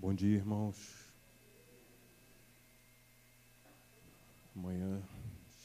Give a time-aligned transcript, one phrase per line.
[0.00, 0.76] Bom dia, irmãos.
[4.54, 5.02] Manhã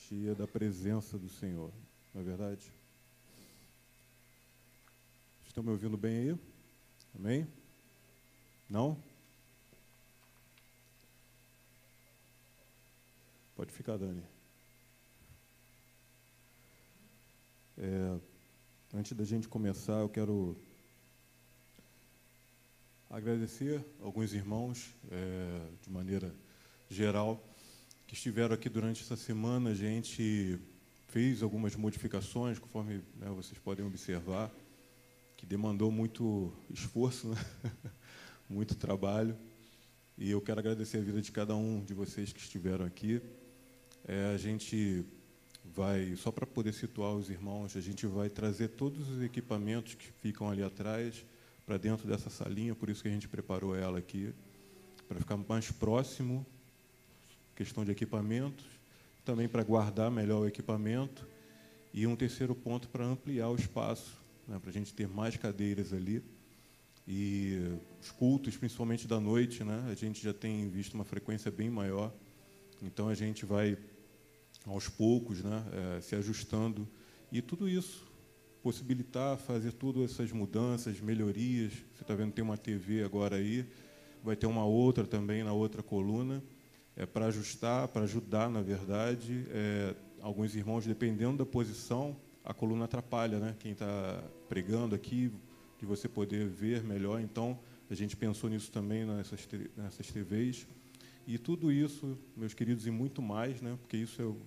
[0.07, 1.71] cheia da presença do Senhor,
[2.11, 2.73] não é verdade?
[5.45, 6.39] Estão me ouvindo bem aí?
[7.15, 7.47] Amém?
[8.67, 8.97] Não?
[13.55, 14.23] Pode ficar, Dani.
[17.77, 18.19] É,
[18.95, 20.57] antes da gente começar, eu quero
[23.13, 26.33] agradecer alguns irmãos, é, de maneira
[26.89, 27.47] geral,
[28.07, 29.69] que estiveram aqui durante essa semana.
[29.69, 30.59] A gente
[31.09, 34.51] fez algumas modificações, conforme né, vocês podem observar,
[35.37, 37.37] que demandou muito esforço, né?
[38.49, 39.37] muito trabalho.
[40.17, 43.21] E eu quero agradecer a vida de cada um de vocês que estiveram aqui.
[44.07, 45.05] É, a gente
[45.63, 50.07] vai, só para poder situar os irmãos, a gente vai trazer todos os equipamentos que
[50.13, 51.23] ficam ali atrás
[51.65, 54.33] para dentro dessa salinha, por isso que a gente preparou ela aqui,
[55.07, 56.45] para ficar mais próximo,
[57.55, 58.65] questão de equipamentos,
[59.23, 61.27] também para guardar melhor o equipamento,
[61.93, 65.93] e um terceiro ponto para ampliar o espaço, né, para a gente ter mais cadeiras
[65.93, 66.23] ali.
[67.07, 71.69] E os cultos, principalmente da noite, né, a gente já tem visto uma frequência bem
[71.69, 72.13] maior,
[72.81, 73.77] então a gente vai
[74.65, 75.63] aos poucos né,
[75.97, 76.87] é, se ajustando,
[77.31, 78.12] e tudo isso
[78.63, 81.73] possibilitar fazer todas essas mudanças, melhorias.
[81.93, 83.65] Você está vendo tem uma TV agora aí,
[84.23, 86.41] vai ter uma outra também na outra coluna,
[86.95, 89.45] é para ajustar, para ajudar, na verdade.
[89.49, 93.55] É, alguns irmãos, dependendo da posição, a coluna atrapalha, né?
[93.59, 95.29] Quem está pregando aqui,
[95.77, 97.19] de você poder ver melhor.
[97.19, 100.65] Então, a gente pensou nisso também nessas, nessas TVs.
[101.27, 103.77] E tudo isso, meus queridos, e muito mais, né?
[103.81, 104.37] Porque isso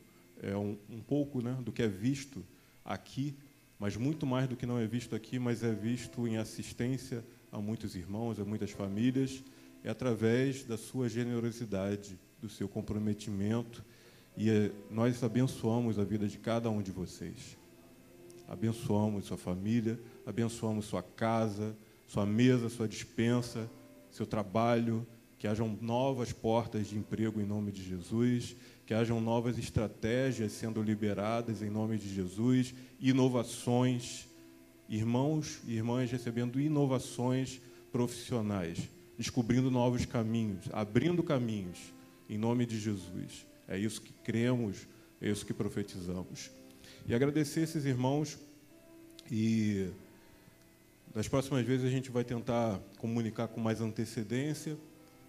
[0.40, 2.42] é, é um, um pouco, né, do que é visto
[2.84, 3.34] aqui
[3.78, 7.60] mas muito mais do que não é visto aqui, mas é visto em assistência a
[7.60, 9.42] muitos irmãos, a muitas famílias,
[9.84, 13.84] é através da sua generosidade, do seu comprometimento,
[14.36, 17.56] e é, nós abençoamos a vida de cada um de vocês.
[18.48, 21.76] Abençoamos sua família, abençoamos sua casa,
[22.06, 23.70] sua mesa, sua dispensa,
[24.10, 25.06] seu trabalho,
[25.38, 30.80] que hajam novas portas de emprego em nome de Jesus, que hajam novas estratégias sendo
[30.80, 34.28] liberadas em nome de Jesus, inovações,
[34.88, 37.60] irmãos e irmãs recebendo inovações
[37.90, 38.88] profissionais,
[39.18, 41.92] descobrindo novos caminhos, abrindo caminhos
[42.30, 43.44] em nome de Jesus.
[43.66, 44.86] É isso que cremos,
[45.20, 46.52] é isso que profetizamos.
[47.08, 48.38] E agradecer esses irmãos
[49.30, 49.88] e
[51.12, 54.76] das próximas vezes a gente vai tentar comunicar com mais antecedência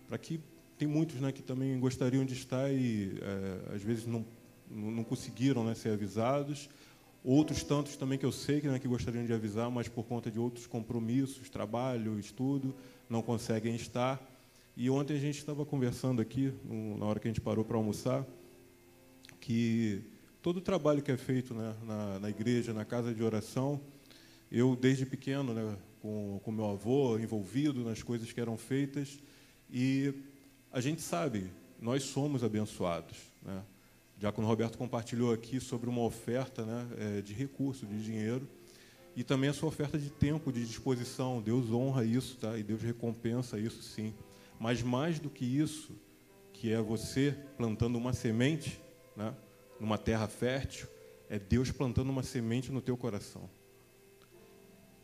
[0.07, 0.39] para que
[0.77, 4.25] tem muitos né, que também gostariam de estar e é, às vezes não,
[4.69, 6.69] não conseguiram né, ser avisados.
[7.23, 10.29] Outros tantos também que eu sei que, né, que gostariam de avisar, mas por conta
[10.29, 12.75] de outros compromissos, trabalho, estudo,
[13.09, 14.21] não conseguem estar.
[14.77, 16.53] E ontem a gente estava conversando aqui,
[16.97, 18.25] na hora que a gente parou para almoçar,
[19.39, 20.03] que
[20.41, 23.81] todo o trabalho que é feito né, na, na, igreja, na casa de oração,
[24.51, 29.19] eu desde pequeno, né, com, com meu avô envolvido nas coisas que eram feitas,
[29.69, 30.13] e
[30.71, 33.17] a gente sabe, nós somos abençoados.
[33.41, 33.63] Né?
[34.17, 38.47] Diácono Roberto compartilhou aqui sobre uma oferta né, é, de recurso, de dinheiro,
[39.15, 41.41] e também a sua oferta de tempo, de disposição.
[41.41, 42.57] Deus honra isso, tá?
[42.57, 44.13] e Deus recompensa isso sim.
[44.59, 45.95] Mas mais do que isso,
[46.51, 48.81] que é você plantando uma semente
[49.15, 49.33] né,
[49.79, 50.87] numa terra fértil,
[51.29, 53.49] é Deus plantando uma semente no teu coração.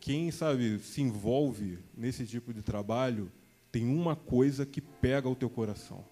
[0.00, 3.30] Quem, sabe, se envolve nesse tipo de trabalho,
[3.74, 6.04] tem uma coisa que pega o teu coração.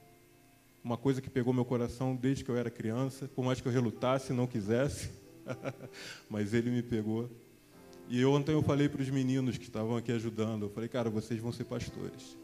[0.83, 3.71] Uma coisa que pegou meu coração desde que eu era criança, por mais que eu
[3.71, 5.13] relutasse, não quisesse,
[6.29, 7.31] mas ele me pegou.
[8.09, 11.09] E eu, ontem eu falei para os meninos que estavam aqui ajudando, eu falei, cara,
[11.09, 12.37] vocês vão ser pastores.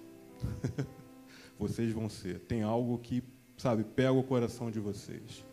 [1.59, 2.39] vocês vão ser.
[2.39, 3.21] Tem algo que,
[3.57, 5.45] sabe, pega o coração de vocês.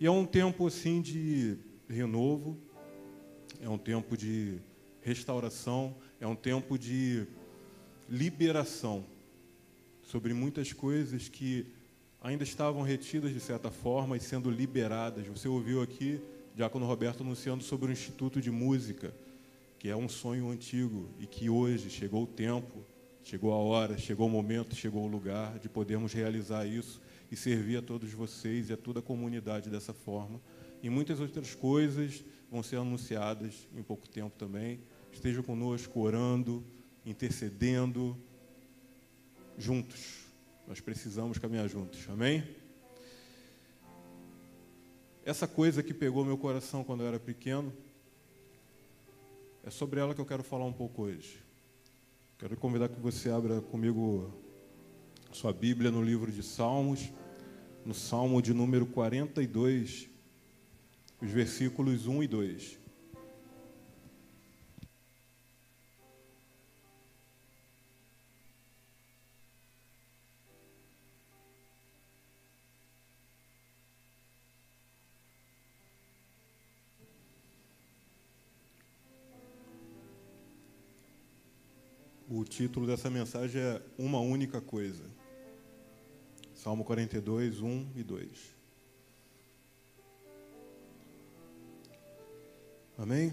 [0.00, 1.56] E é um tempo assim de
[1.88, 2.58] renovo,
[3.60, 4.58] é um tempo de
[5.00, 7.28] restauração, é um tempo de
[8.08, 9.04] liberação
[10.02, 11.66] sobre muitas coisas que
[12.20, 15.26] ainda estavam retidas de certa forma e sendo liberadas.
[15.26, 16.20] Você ouviu aqui
[16.54, 19.14] Diácono Roberto anunciando sobre o Instituto de Música,
[19.78, 22.84] que é um sonho antigo e que hoje chegou o tempo,
[23.22, 27.00] chegou a hora, chegou o momento, chegou o lugar de podermos realizar isso
[27.30, 30.40] e servir a todos vocês e a toda a comunidade dessa forma.
[30.82, 34.80] E muitas outras coisas vão ser anunciadas em pouco tempo também.
[35.12, 36.64] Estejam conosco orando,
[37.04, 38.16] intercedendo
[39.56, 40.26] juntos.
[40.66, 42.44] Nós precisamos caminhar juntos, amém?
[45.24, 47.72] Essa coisa que pegou meu coração quando eu era pequeno,
[49.64, 51.42] é sobre ela que eu quero falar um pouco hoje.
[52.38, 54.32] Quero convidar que você abra comigo
[55.32, 57.10] sua Bíblia no livro de Salmos,
[57.84, 60.08] no Salmo de número 42,
[61.20, 62.77] os versículos 1 e 2.
[82.48, 85.04] Título dessa mensagem é Uma Única Coisa.
[86.54, 88.28] Salmo 42, 1 e 2.
[92.96, 93.32] Amém?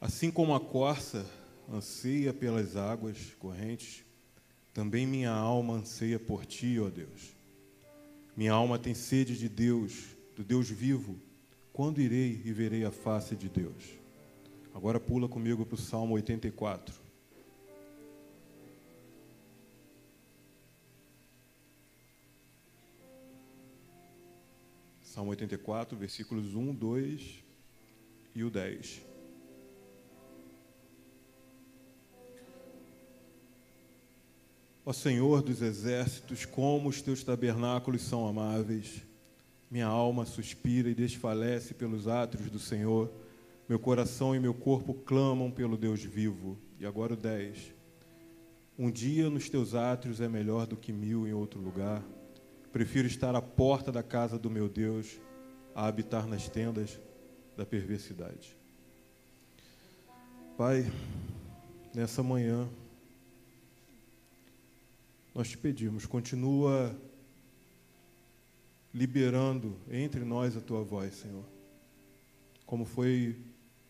[0.00, 1.24] Assim como a corça
[1.72, 4.04] anseia pelas águas correntes,
[4.74, 7.34] também minha alma anseia por ti, ó Deus.
[8.36, 11.18] Minha alma tem sede de Deus, do Deus vivo.
[11.72, 14.03] Quando irei e verei a face de Deus?
[14.74, 16.92] Agora pula comigo para o Salmo 84.
[25.00, 27.44] Salmo 84, versículos 1, 2
[28.34, 29.00] e o 10.
[34.84, 39.02] Ó Senhor dos exércitos, como os teus tabernáculos são amáveis.
[39.70, 43.08] Minha alma suspira e desfalece pelos átrios do Senhor.
[43.68, 46.58] Meu coração e meu corpo clamam pelo Deus vivo.
[46.78, 47.74] E agora o 10.
[48.78, 52.02] Um dia nos teus átrios é melhor do que mil em outro lugar.
[52.72, 55.18] Prefiro estar à porta da casa do meu Deus
[55.74, 56.98] a habitar nas tendas
[57.56, 58.56] da perversidade.
[60.58, 60.84] Pai,
[61.94, 62.68] nessa manhã,
[65.34, 66.94] nós te pedimos, continua
[68.92, 71.44] liberando entre nós a tua voz, Senhor.
[72.66, 73.36] Como foi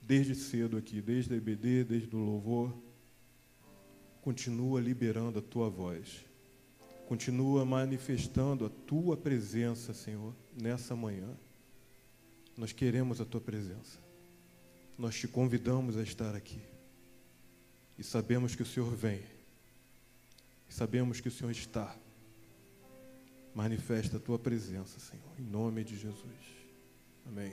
[0.07, 2.75] desde cedo aqui, desde a EBD, desde o louvor,
[4.23, 6.25] continua liberando a tua voz.
[7.07, 11.29] Continua manifestando a tua presença, Senhor, nessa manhã.
[12.57, 13.99] Nós queremos a tua presença.
[14.99, 16.61] Nós te convidamos a estar aqui.
[17.99, 19.21] E sabemos que o Senhor vem.
[20.69, 21.95] E sabemos que o Senhor está.
[23.55, 26.55] Manifesta a tua presença, Senhor, em nome de Jesus.
[27.27, 27.53] Amém.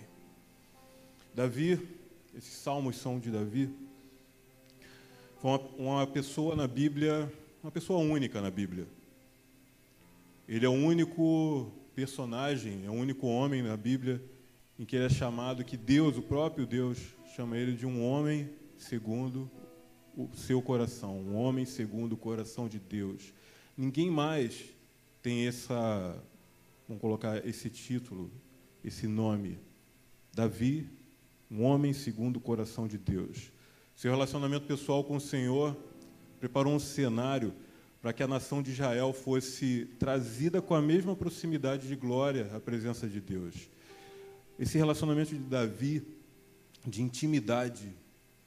[1.35, 2.00] Davi
[2.35, 3.69] esses salmos são de Davi.
[5.39, 7.31] Foi uma, uma pessoa na Bíblia,
[7.61, 8.87] uma pessoa única na Bíblia.
[10.47, 14.21] Ele é o único personagem, é o único homem na Bíblia
[14.79, 16.97] em que ele é chamado, que Deus, o próprio Deus,
[17.35, 19.49] chama ele de um homem segundo
[20.17, 23.33] o seu coração, um homem segundo o coração de Deus.
[23.77, 24.63] Ninguém mais
[25.21, 26.19] tem essa,
[26.87, 28.31] vamos colocar esse título,
[28.83, 29.59] esse nome.
[30.33, 30.89] Davi
[31.51, 33.51] um homem segundo o coração de Deus.
[33.93, 35.75] Seu relacionamento pessoal com o Senhor
[36.39, 37.53] preparou um cenário
[38.01, 42.59] para que a nação de Israel fosse trazida com a mesma proximidade de glória à
[42.59, 43.69] presença de Deus.
[44.57, 46.01] Esse relacionamento de Davi,
[46.87, 47.93] de intimidade,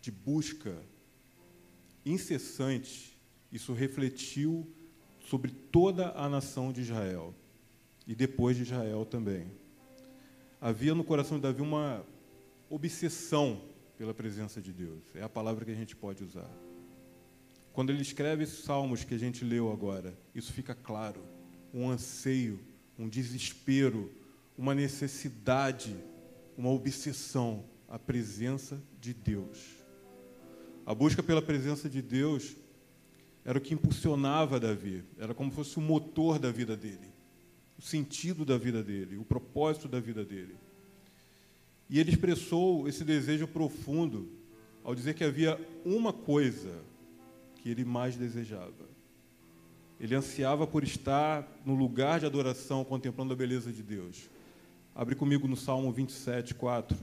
[0.01, 0.75] de busca
[2.06, 3.17] incessante,
[3.53, 4.67] isso refletiu
[5.29, 7.35] sobre toda a nação de Israel
[8.06, 9.47] e depois de Israel também.
[10.61, 12.05] Havia no coração de Davi uma
[12.69, 13.63] obsessão
[13.97, 15.05] pela presença de Deus.
[15.15, 16.51] É a palavra que a gente pode usar.
[17.73, 21.21] Quando ele escreve esses salmos que a gente leu agora, isso fica claro.
[21.73, 22.61] Um anseio,
[22.99, 24.13] um desespero,
[24.56, 25.97] uma necessidade,
[26.56, 29.59] uma obsessão à presença de Deus.
[30.87, 32.56] A busca pela presença de Deus
[33.44, 37.13] era o que impulsionava Davi, era como se fosse o motor da vida dele,
[37.79, 40.56] o sentido da vida dele, o propósito da vida dele.
[41.88, 44.29] E ele expressou esse desejo profundo
[44.82, 46.82] ao dizer que havia uma coisa
[47.56, 48.94] que ele mais desejava.
[49.98, 54.29] Ele ansiava por estar no lugar de adoração, contemplando a beleza de Deus.
[54.94, 56.96] Abre comigo no Salmo 27, 4.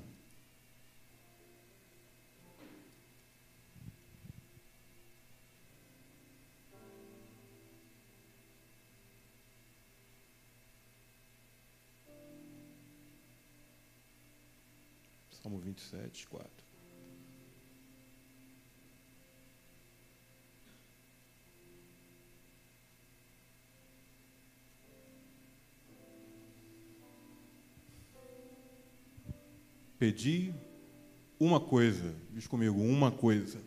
[15.42, 16.50] Salmo 27, 4.
[29.98, 30.54] Pedi
[31.40, 33.60] uma coisa, diz comigo, uma coisa.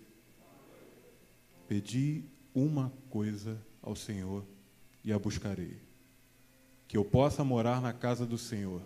[1.67, 4.45] Pedi uma coisa ao Senhor
[5.05, 5.81] e a buscarei:
[6.87, 8.83] que eu possa morar na casa do Senhor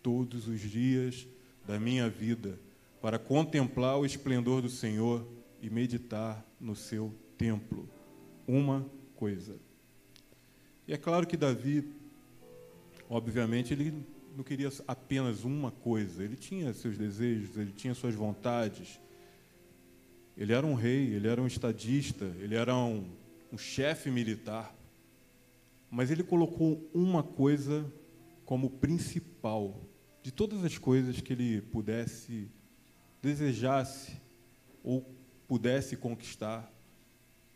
[0.00, 1.26] todos os dias
[1.70, 2.58] da minha vida
[3.00, 5.24] para contemplar o esplendor do Senhor
[5.62, 7.88] e meditar no seu templo.
[8.44, 8.84] Uma
[9.14, 9.56] coisa.
[10.88, 11.88] E é claro que Davi,
[13.08, 14.04] obviamente, ele
[14.36, 19.00] não queria apenas uma coisa, ele tinha seus desejos, ele tinha suas vontades.
[20.36, 23.08] Ele era um rei, ele era um estadista, ele era um,
[23.52, 24.74] um chefe militar.
[25.88, 27.86] Mas ele colocou uma coisa
[28.44, 29.88] como principal
[30.22, 32.48] de todas as coisas que ele pudesse,
[33.22, 34.20] desejasse
[34.82, 35.06] ou
[35.48, 36.72] pudesse conquistar.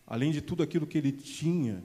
[0.06, 1.82] Além de tudo aquilo que ele tinha,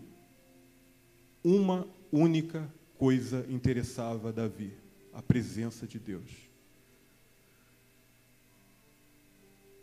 [1.43, 4.73] uma única coisa interessava Davi:
[5.13, 6.49] a presença de Deus.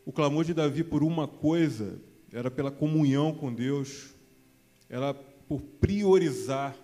[0.05, 2.01] O clamor de Davi por uma coisa
[2.33, 4.15] era pela comunhão com Deus,
[4.89, 6.77] era por priorizar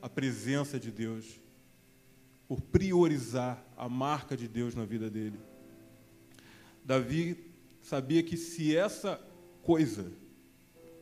[0.00, 1.40] a presença de Deus,
[2.52, 5.40] por priorizar a marca de Deus na vida dele.
[6.84, 9.18] Davi sabia que se essa
[9.62, 10.12] coisa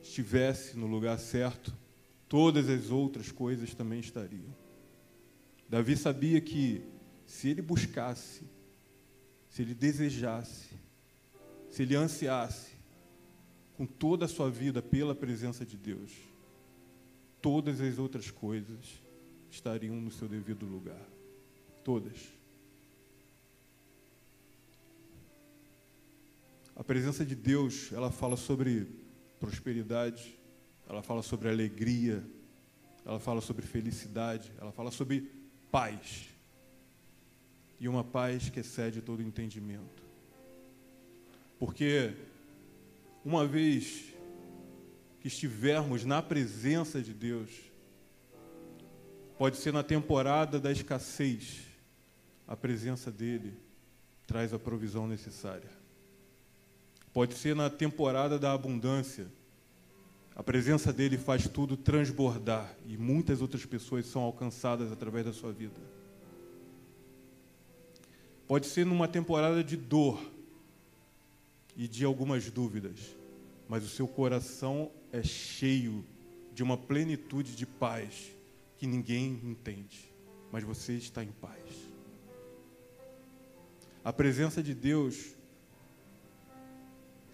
[0.01, 1.75] estivesse no lugar certo,
[2.29, 4.55] todas as outras coisas também estariam.
[5.67, 6.85] Davi sabia que
[7.25, 8.45] se ele buscasse,
[9.49, 10.69] se ele desejasse,
[11.69, 12.71] se ele ansiasse
[13.75, 16.13] com toda a sua vida pela presença de Deus,
[17.41, 19.03] todas as outras coisas
[19.49, 21.11] estariam no seu devido lugar.
[21.83, 22.17] Todas.
[26.75, 28.87] A presença de Deus, ela fala sobre
[29.39, 30.35] prosperidade,
[30.87, 32.23] ela fala sobre alegria,
[33.05, 35.31] ela fala sobre felicidade, ela fala sobre
[35.71, 36.29] paz.
[37.79, 40.03] E uma paz que excede todo entendimento.
[41.59, 42.13] Porque
[43.23, 44.13] uma vez
[45.19, 47.49] que estivermos na presença de Deus,
[49.37, 51.70] pode ser na temporada da escassez,
[52.51, 53.53] a presença dele
[54.27, 55.69] traz a provisão necessária.
[57.13, 59.25] Pode ser na temporada da abundância,
[60.35, 65.53] a presença dele faz tudo transbordar e muitas outras pessoas são alcançadas através da sua
[65.53, 65.79] vida.
[68.49, 70.21] Pode ser numa temporada de dor
[71.77, 73.15] e de algumas dúvidas,
[73.69, 76.03] mas o seu coração é cheio
[76.53, 78.29] de uma plenitude de paz
[78.77, 80.13] que ninguém entende,
[80.51, 81.90] mas você está em paz.
[84.03, 85.35] A presença de Deus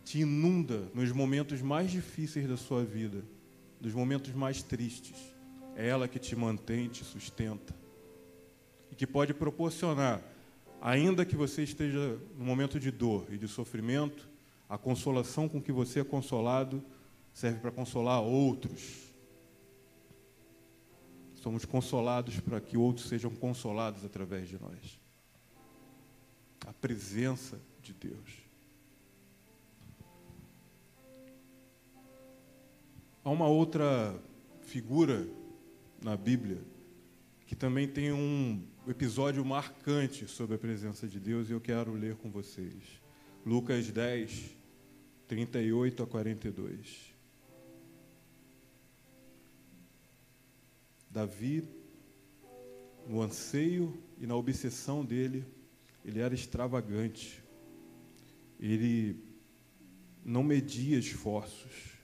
[0.04, 3.24] te inunda nos momentos mais difíceis da sua vida,
[3.80, 5.16] nos momentos mais tristes.
[5.78, 7.74] É ela que te mantém, te sustenta.
[8.92, 10.22] E que pode proporcionar,
[10.82, 14.28] ainda que você esteja no momento de dor e de sofrimento,
[14.68, 16.84] a consolação com que você é consolado
[17.34, 19.14] serve para consolar outros.
[21.36, 25.07] Somos consolados para que outros sejam consolados através de nós.
[26.66, 28.48] A presença de Deus.
[33.24, 34.18] Há uma outra
[34.62, 35.28] figura
[36.02, 36.62] na Bíblia
[37.46, 42.16] que também tem um episódio marcante sobre a presença de Deus e eu quero ler
[42.16, 43.02] com vocês.
[43.46, 44.56] Lucas 10,
[45.28, 47.16] 38 a 42.
[51.10, 51.68] Davi,
[53.08, 55.46] no anseio e na obsessão dele,
[56.08, 57.44] ele era extravagante.
[58.60, 59.24] Ele
[60.26, 61.98] não media esforços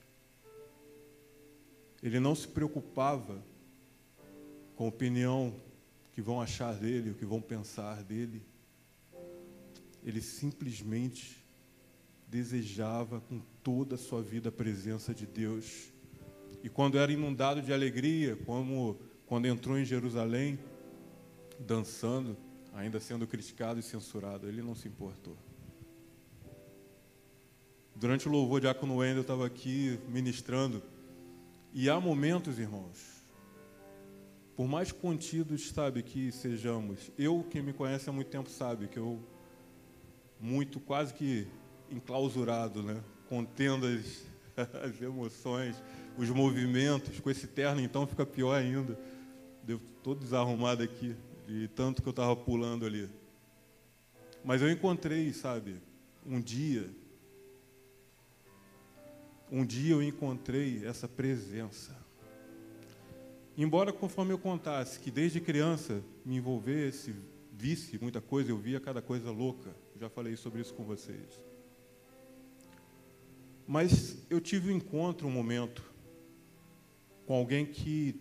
[2.04, 3.42] ele não se preocupava
[4.76, 5.54] com a opinião
[6.12, 8.42] que vão achar dele, o que vão pensar dele.
[10.04, 11.42] Ele simplesmente
[12.28, 15.90] desejava com toda a sua vida a presença de Deus.
[16.62, 20.58] E quando era inundado de alegria, como quando entrou em Jerusalém,
[21.58, 22.36] dançando,
[22.74, 25.36] ainda sendo criticado e censurado, ele não se importou.
[27.94, 30.82] Durante o louvor, o Diácono Wendel estava aqui ministrando
[31.72, 33.24] e há momentos, irmãos,
[34.56, 38.98] por mais contidos, sabe, que sejamos, eu, quem me conhece há muito tempo, sabe que
[38.98, 39.20] eu,
[40.40, 41.46] muito quase que
[41.90, 43.02] enclausurado, né?
[43.28, 44.26] contendo as,
[44.84, 45.82] as emoções,
[46.16, 48.98] os movimentos, com esse terno então fica pior ainda.
[49.62, 51.16] Deu todo desarrumado aqui,
[51.46, 53.08] de tanto que eu estava pulando ali.
[54.44, 55.76] Mas eu encontrei, sabe,
[56.26, 56.90] um dia
[59.50, 61.96] um dia eu encontrei essa presença.
[63.56, 67.14] Embora, conforme eu contasse, que desde criança me envolvesse,
[67.52, 69.70] visse muita coisa, eu via cada coisa louca.
[70.00, 71.40] Já falei sobre isso com vocês.
[73.64, 75.84] Mas eu tive um encontro, um momento,
[77.24, 78.20] com alguém que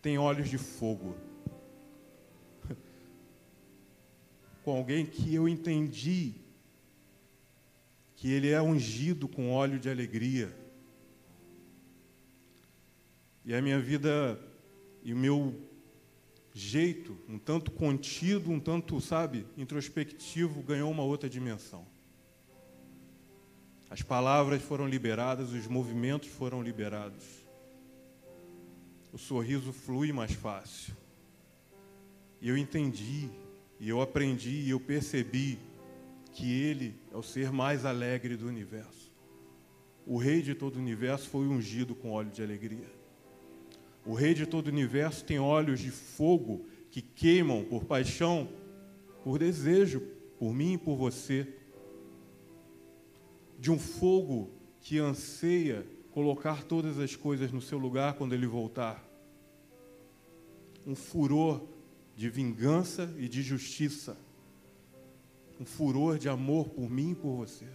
[0.00, 1.16] tem olhos de fogo.
[4.62, 6.34] Com alguém que eu entendi
[8.16, 10.54] que ele é ungido com óleo de alegria.
[13.44, 14.38] E a minha vida
[15.02, 15.60] e o meu
[16.54, 21.84] jeito, um tanto contido, um tanto, sabe, introspectivo, ganhou uma outra dimensão.
[23.90, 27.24] As palavras foram liberadas, os movimentos foram liberados.
[29.12, 30.96] O sorriso flui mais fácil.
[32.40, 33.28] E eu entendi,
[33.82, 35.58] e eu aprendi, e eu percebi
[36.32, 39.12] que Ele é o ser mais alegre do universo.
[40.06, 42.88] O Rei de todo o universo foi ungido com óleo de alegria.
[44.06, 48.48] O Rei de todo o universo tem olhos de fogo que queimam por paixão,
[49.24, 50.00] por desejo,
[50.38, 51.52] por mim e por você.
[53.58, 59.04] De um fogo que anseia colocar todas as coisas no seu lugar quando ele voltar.
[60.86, 61.66] Um furor
[62.16, 64.16] de vingança e de justiça.
[65.60, 67.68] Um furor de amor por mim e por você.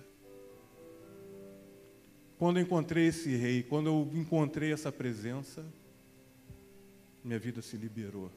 [2.37, 5.65] Quando eu encontrei esse rei, quando eu encontrei essa presença,
[7.23, 8.31] minha vida se liberou.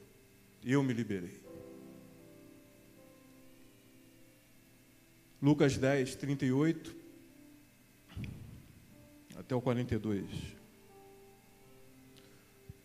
[0.63, 1.39] Eu me liberei.
[5.41, 6.95] Lucas 10, 38
[9.35, 10.25] até o 42.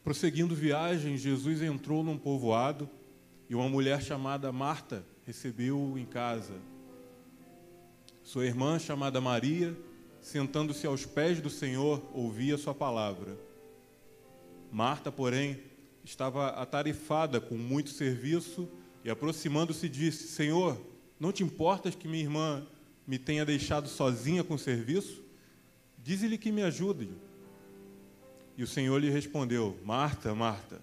[0.03, 2.89] Prosseguindo viagem, Jesus entrou num povoado
[3.49, 6.55] e uma mulher chamada Marta recebeu-o em casa.
[8.23, 9.77] Sua irmã, chamada Maria,
[10.21, 13.39] sentando-se aos pés do Senhor, ouvia sua palavra.
[14.73, 15.61] Marta, porém,
[16.05, 18.69] estava atarefada com muito serviço
[19.05, 20.81] e, aproximando-se, disse: Senhor,
[21.19, 22.67] não te importas que minha irmã
[23.07, 25.23] me tenha deixado sozinha com o serviço?
[26.03, 27.09] Dize-lhe que me ajude.
[28.57, 30.81] E o Senhor lhe respondeu: Marta, Marta,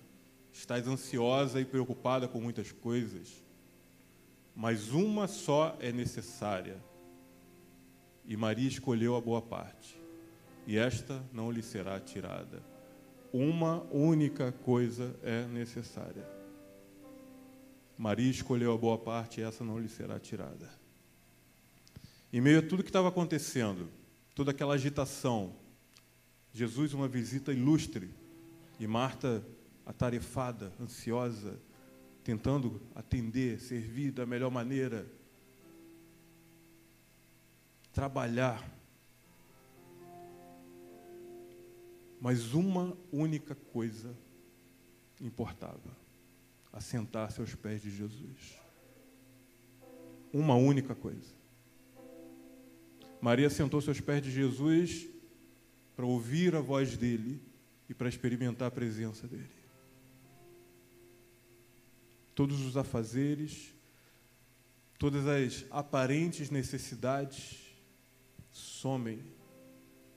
[0.53, 3.43] estás ansiosa e preocupada com muitas coisas,
[4.55, 6.77] mas uma só é necessária.
[8.25, 9.99] E Maria escolheu a boa parte,
[10.65, 12.71] e esta não lhe será tirada
[13.33, 16.23] uma única coisa é necessária.
[17.97, 20.69] Maria escolheu a boa parte e essa não lhe será tirada.
[22.31, 23.89] Em meio a tudo que estava acontecendo,
[24.35, 25.55] toda aquela agitação,
[26.53, 28.11] Jesus, uma visita ilustre,
[28.79, 29.43] e Marta,
[29.85, 31.59] atarefada, ansiosa,
[32.23, 35.05] tentando atender, servir da melhor maneira,
[37.91, 38.73] trabalhar
[42.23, 44.17] Mas uma única coisa
[45.19, 45.97] importava:
[46.71, 48.57] assentar-se aos pés de Jesus.
[50.31, 51.35] Uma única coisa.
[53.19, 55.05] Maria sentou-se aos pés de Jesus
[55.97, 57.41] para ouvir a voz dele
[57.89, 59.62] e para experimentar a presença dele.
[62.35, 63.73] Todos os afazeres,
[64.97, 67.59] todas as aparentes necessidades
[68.51, 69.19] somem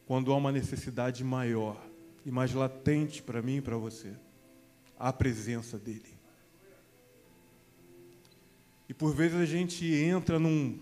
[0.06, 1.84] quando há uma necessidade maior
[2.24, 4.14] e mais latente para mim e para você
[4.98, 6.16] a presença dEle.
[8.88, 10.80] E por vezes a gente entra num,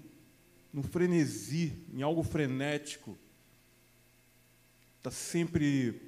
[0.72, 3.18] num frenesi, em algo frenético,
[5.02, 6.00] tá sempre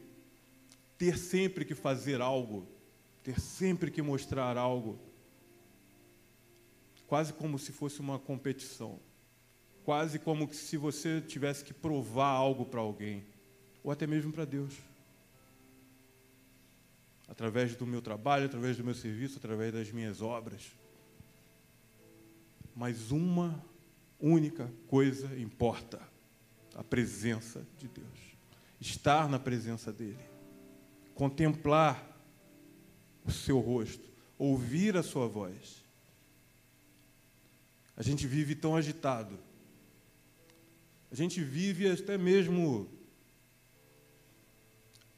[0.98, 2.66] ter sempre que fazer algo,
[3.22, 4.98] ter sempre que mostrar algo,
[7.06, 8.98] quase como se fosse uma competição,
[9.84, 13.24] quase como se você tivesse que provar algo para alguém,
[13.82, 14.74] ou até mesmo para Deus
[17.28, 20.72] através do meu trabalho, através do meu serviço, através das minhas obras.
[22.74, 23.62] Mas uma
[24.20, 26.00] única coisa importa:
[26.74, 28.36] a presença de Deus.
[28.80, 30.18] Estar na presença dEle.
[31.14, 32.14] Contemplar
[33.24, 34.06] o seu rosto.
[34.38, 35.82] Ouvir a sua voz.
[37.96, 39.38] A gente vive tão agitado.
[41.10, 42.88] A gente vive até mesmo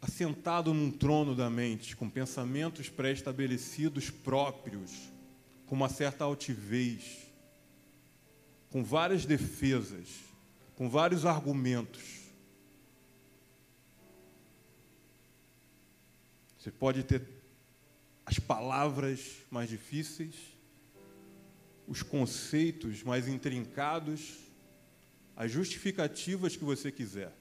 [0.00, 4.92] assentado num trono da mente, com pensamentos pré-estabelecidos próprios,
[5.66, 7.26] com uma certa altivez,
[8.70, 10.08] com várias defesas,
[10.76, 12.28] com vários argumentos.
[16.58, 17.26] Você pode ter
[18.24, 20.34] as palavras mais difíceis,
[21.88, 24.36] os conceitos mais intrincados,
[25.34, 27.32] as justificativas que você quiser,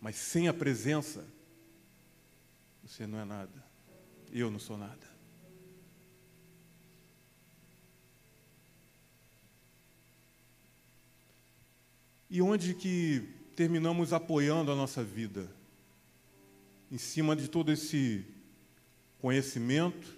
[0.00, 1.24] mas sem a presença
[2.82, 3.64] você não é nada.
[4.32, 5.06] Eu não sou nada.
[12.30, 15.50] E onde que terminamos apoiando a nossa vida?
[16.90, 18.24] Em cima de todo esse
[19.20, 20.16] conhecimento,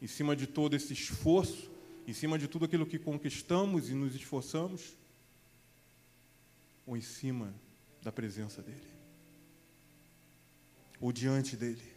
[0.00, 1.75] em cima de todo esse esforço,
[2.06, 4.96] em cima de tudo aquilo que conquistamos e nos esforçamos,
[6.86, 7.52] ou em cima
[8.00, 8.88] da presença dEle,
[11.00, 11.96] ou diante dEle.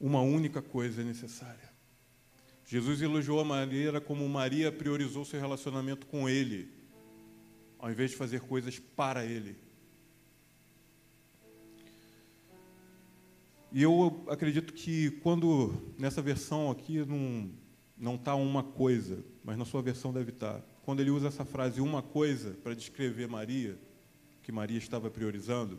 [0.00, 1.70] Uma única coisa é necessária.
[2.66, 6.68] Jesus elogiou a maneira como Maria priorizou seu relacionamento com Ele,
[7.78, 9.65] ao invés de fazer coisas para Ele.
[13.76, 17.50] E eu acredito que quando nessa versão aqui não
[17.94, 20.60] não está uma coisa, mas na sua versão deve estar.
[20.60, 20.66] Tá.
[20.82, 23.78] Quando ele usa essa frase uma coisa para descrever Maria,
[24.42, 25.78] que Maria estava priorizando,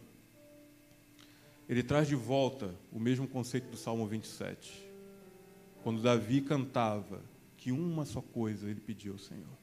[1.68, 4.88] ele traz de volta o mesmo conceito do Salmo 27.
[5.82, 7.24] Quando Davi cantava
[7.58, 9.58] que uma só coisa ele pediu ao Senhor.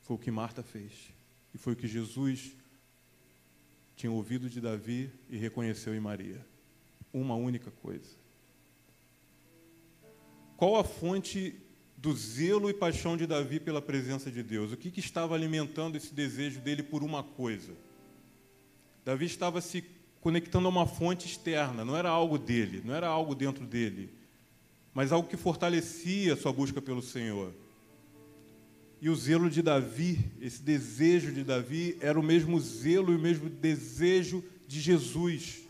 [0.00, 1.12] Foi o que Marta fez.
[1.52, 2.56] E foi o que Jesus
[3.94, 6.53] tinha ouvido de Davi e reconheceu em Maria.
[7.14, 8.10] Uma única coisa.
[10.56, 11.54] Qual a fonte
[11.96, 14.72] do zelo e paixão de Davi pela presença de Deus?
[14.72, 17.72] O que, que estava alimentando esse desejo dele por uma coisa?
[19.04, 19.84] Davi estava se
[20.20, 24.10] conectando a uma fonte externa, não era algo dele, não era algo dentro dele,
[24.92, 27.52] mas algo que fortalecia sua busca pelo Senhor.
[29.00, 33.20] E o zelo de Davi, esse desejo de Davi, era o mesmo zelo e o
[33.20, 35.63] mesmo desejo de Jesus.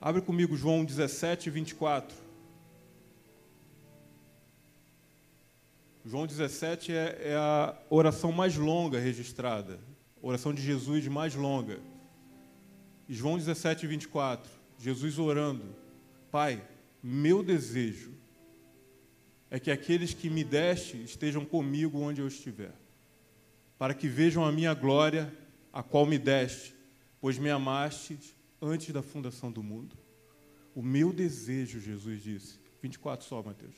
[0.00, 2.16] Abre comigo João 17, 24.
[6.04, 9.78] João 17 é, é a oração mais longa registrada
[10.22, 11.80] oração de Jesus mais longa.
[13.08, 14.50] João 17, 24.
[14.78, 15.64] Jesus orando:
[16.30, 16.62] Pai,
[17.02, 18.12] meu desejo
[19.50, 22.72] é que aqueles que me deste estejam comigo onde eu estiver,
[23.78, 25.32] para que vejam a minha glória,
[25.72, 26.74] a qual me deste,
[27.20, 28.18] pois me amaste
[28.60, 29.96] antes da fundação do mundo.
[30.74, 33.74] O meu desejo, Jesus disse, 24 só, Mateus.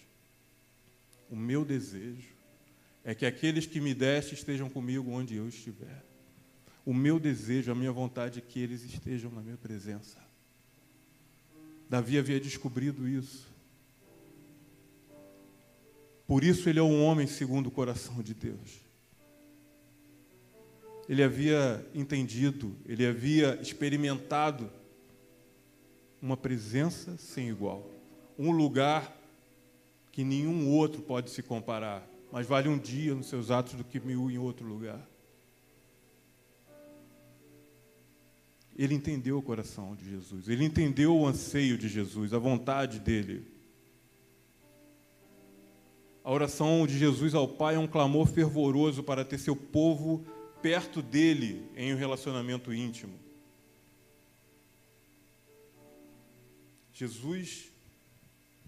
[1.31, 2.35] O meu desejo
[3.05, 6.05] é que aqueles que me deste estejam comigo onde eu estiver.
[6.85, 10.19] O meu desejo, a minha vontade é que eles estejam na minha presença.
[11.89, 13.51] Davi havia descobrido isso.
[16.27, 18.82] Por isso ele é um homem segundo o coração de Deus.
[21.09, 24.71] Ele havia entendido, ele havia experimentado
[26.21, 27.91] uma presença sem igual,
[28.39, 29.17] um lugar
[30.13, 33.99] que nenhum outro pode se comparar, mas vale um dia nos seus atos do que
[33.99, 35.01] mil em outro lugar.
[38.77, 43.45] Ele entendeu o coração de Jesus, ele entendeu o anseio de Jesus, a vontade dele.
[46.25, 50.25] A oração de Jesus ao Pai é um clamor fervoroso para ter seu povo
[50.63, 53.19] perto dele em um relacionamento íntimo.
[56.93, 57.73] Jesus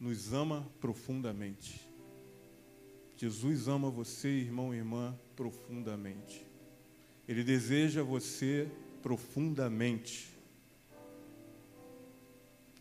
[0.01, 1.89] nos ama profundamente.
[3.17, 6.45] Jesus ama você, irmão e irmã, profundamente.
[7.29, 8.69] Ele deseja você
[9.01, 10.29] profundamente.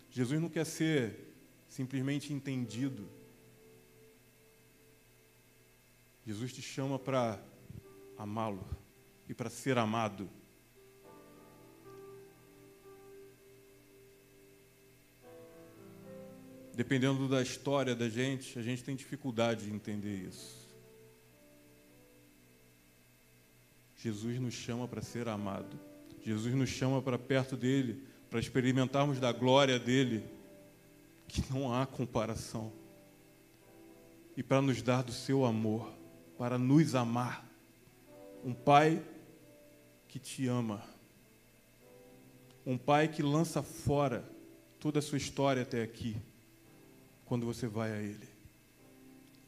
[0.10, 1.36] Jesus não quer ser
[1.69, 3.08] simplesmente entendido.
[6.26, 7.39] Jesus te chama para
[8.17, 8.83] amá-lo
[9.27, 10.29] e para ser amado.
[16.75, 20.63] Dependendo da história da gente, a gente tem dificuldade de entender isso.
[23.95, 25.79] Jesus nos chama para ser amado.
[26.21, 30.23] Jesus nos chama para perto dele, para experimentarmos da glória dele,
[31.27, 32.71] que não há comparação,
[34.36, 35.93] e para nos dar do seu amor,
[36.38, 37.47] para nos amar.
[38.43, 39.01] Um Pai
[40.13, 40.80] que te ama,
[42.63, 44.23] um Pai que lança fora
[44.80, 46.15] toda a sua história até aqui,
[47.26, 48.30] quando você vai a Ele.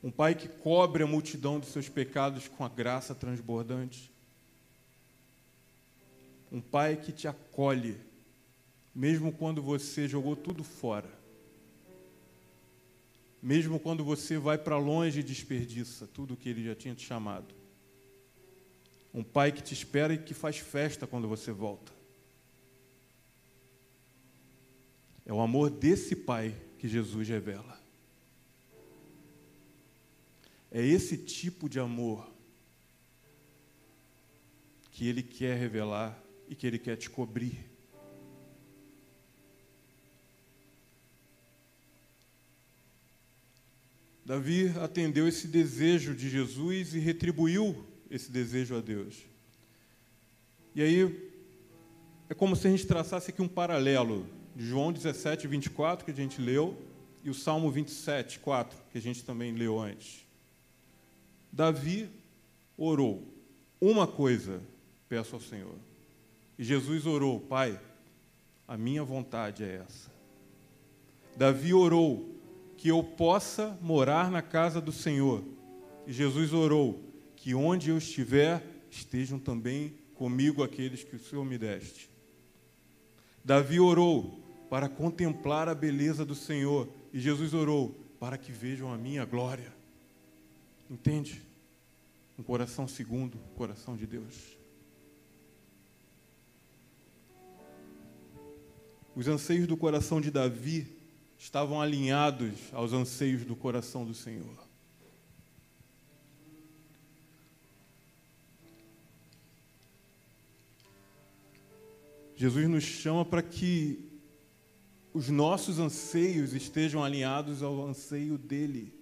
[0.04, 4.12] Um Pai que cobre a multidão dos seus pecados com a graça transbordante
[6.52, 7.98] um pai que te acolhe,
[8.94, 11.10] mesmo quando você jogou tudo fora.
[13.42, 17.06] Mesmo quando você vai para longe e desperdiça tudo o que ele já tinha te
[17.06, 17.54] chamado.
[19.16, 21.92] Um pai que te espera e que faz festa quando você volta.
[25.26, 27.82] É o amor desse pai que Jesus revela.
[30.70, 32.30] É esse tipo de amor
[34.92, 37.58] que ele quer revelar e que Ele quer te cobrir.
[44.24, 49.16] Davi atendeu esse desejo de Jesus e retribuiu esse desejo a Deus.
[50.74, 51.32] E aí,
[52.30, 56.16] é como se a gente traçasse aqui um paralelo de João 17, 24, que a
[56.16, 56.78] gente leu,
[57.24, 60.26] e o Salmo 27, 4, que a gente também leu antes.
[61.52, 62.10] Davi
[62.78, 63.24] orou:
[63.80, 64.62] Uma coisa
[65.08, 65.76] peço ao Senhor,
[66.58, 67.80] e Jesus orou: Pai,
[68.68, 70.12] a minha vontade é essa.
[71.38, 72.36] Davi orou
[72.78, 75.44] que eu possa morar na casa do Senhor.
[76.08, 77.04] E Jesus orou
[77.46, 82.10] que onde eu estiver, estejam também comigo aqueles que o Senhor me deste.
[83.44, 86.90] Davi orou para contemplar a beleza do Senhor.
[87.14, 89.72] E Jesus orou para que vejam a minha glória.
[90.90, 91.40] Entende?
[92.36, 94.58] Um coração segundo o coração de Deus.
[99.16, 100.88] Os anseios do coração de Davi
[101.38, 104.65] estavam alinhados aos anseios do coração do Senhor.
[112.36, 114.12] Jesus nos chama para que
[115.14, 118.94] os nossos anseios estejam alinhados ao anseio dele.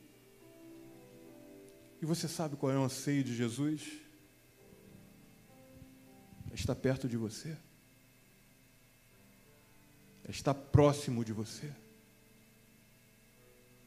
[2.00, 3.82] E você sabe qual é o anseio de Jesus?
[6.52, 7.58] É estar perto de você.
[10.28, 11.72] É estar próximo de você.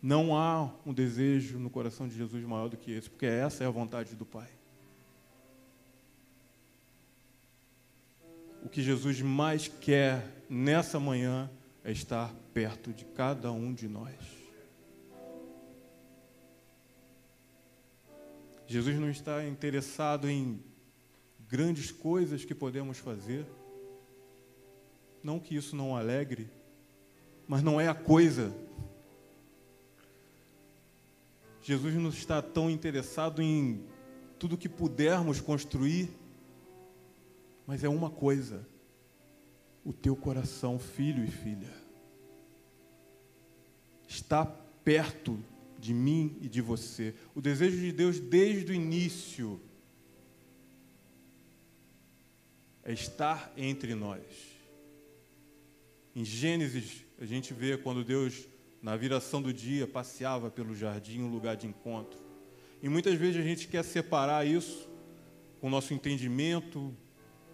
[0.03, 3.67] Não há um desejo no coração de Jesus maior do que esse, porque essa é
[3.67, 4.56] a vontade do Pai.
[8.65, 11.51] O que Jesus mais quer nessa manhã
[11.85, 14.15] é estar perto de cada um de nós.
[18.67, 20.61] Jesus não está interessado em
[21.49, 23.47] grandes coisas que podemos fazer.
[25.23, 26.51] Não que isso não alegre,
[27.47, 28.53] mas não é a coisa.
[31.63, 33.85] Jesus não está tão interessado em
[34.39, 36.11] tudo que pudermos construir,
[37.67, 38.67] mas é uma coisa
[39.87, 41.73] o teu coração, filho e filha.
[44.09, 45.39] Está perto
[45.79, 47.15] de mim e de você.
[47.37, 49.61] O desejo de Deus desde o início
[52.83, 54.23] é estar entre nós.
[56.17, 58.49] Em Gênesis, a gente vê quando Deus,
[58.83, 62.19] na viração do dia, passeava pelo jardim, um lugar de encontro.
[62.83, 64.89] E muitas vezes a gente quer separar isso
[65.61, 66.93] com o nosso entendimento,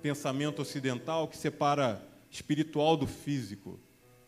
[0.03, 3.79] pensamento ocidental, que separa espiritual do físico.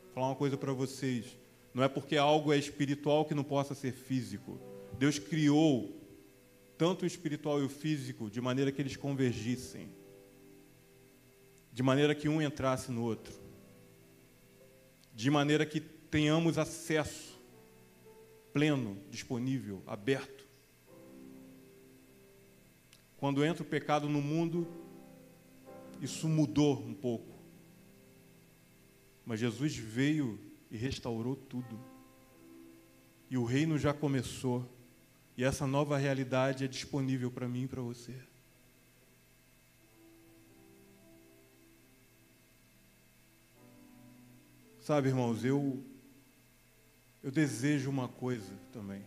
[0.04, 1.36] Vou falar uma coisa para vocês.
[1.74, 4.58] Não é porque algo é espiritual que não possa ser físico.
[4.96, 6.00] Deus criou
[6.78, 9.88] tanto o espiritual e o físico de maneira que eles convergissem,
[11.72, 13.34] de maneira que um entrasse no outro,
[15.12, 17.34] de maneira que tenhamos acesso
[18.52, 20.46] pleno, disponível, aberto.
[23.16, 24.83] Quando entra o pecado no mundo,
[26.04, 27.34] isso mudou um pouco.
[29.24, 30.38] Mas Jesus veio
[30.70, 31.80] e restaurou tudo.
[33.30, 34.68] E o reino já começou.
[35.36, 38.14] E essa nova realidade é disponível para mim e para você.
[44.80, 45.82] Sabe, irmãos, eu
[47.22, 49.02] eu desejo uma coisa também.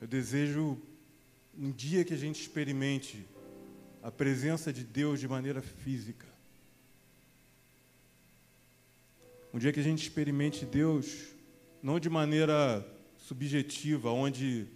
[0.00, 0.76] Eu desejo
[1.56, 3.24] um dia que a gente experimente
[4.06, 6.28] a presença de Deus de maneira física.
[9.52, 11.34] Um dia que a gente experimente Deus,
[11.82, 12.86] não de maneira
[13.18, 14.68] subjetiva, onde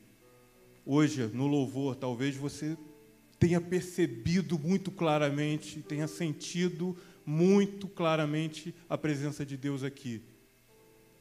[0.85, 2.77] hoje, no louvor, talvez você
[3.39, 10.21] tenha percebido muito claramente, tenha sentido muito claramente a presença de Deus aqui.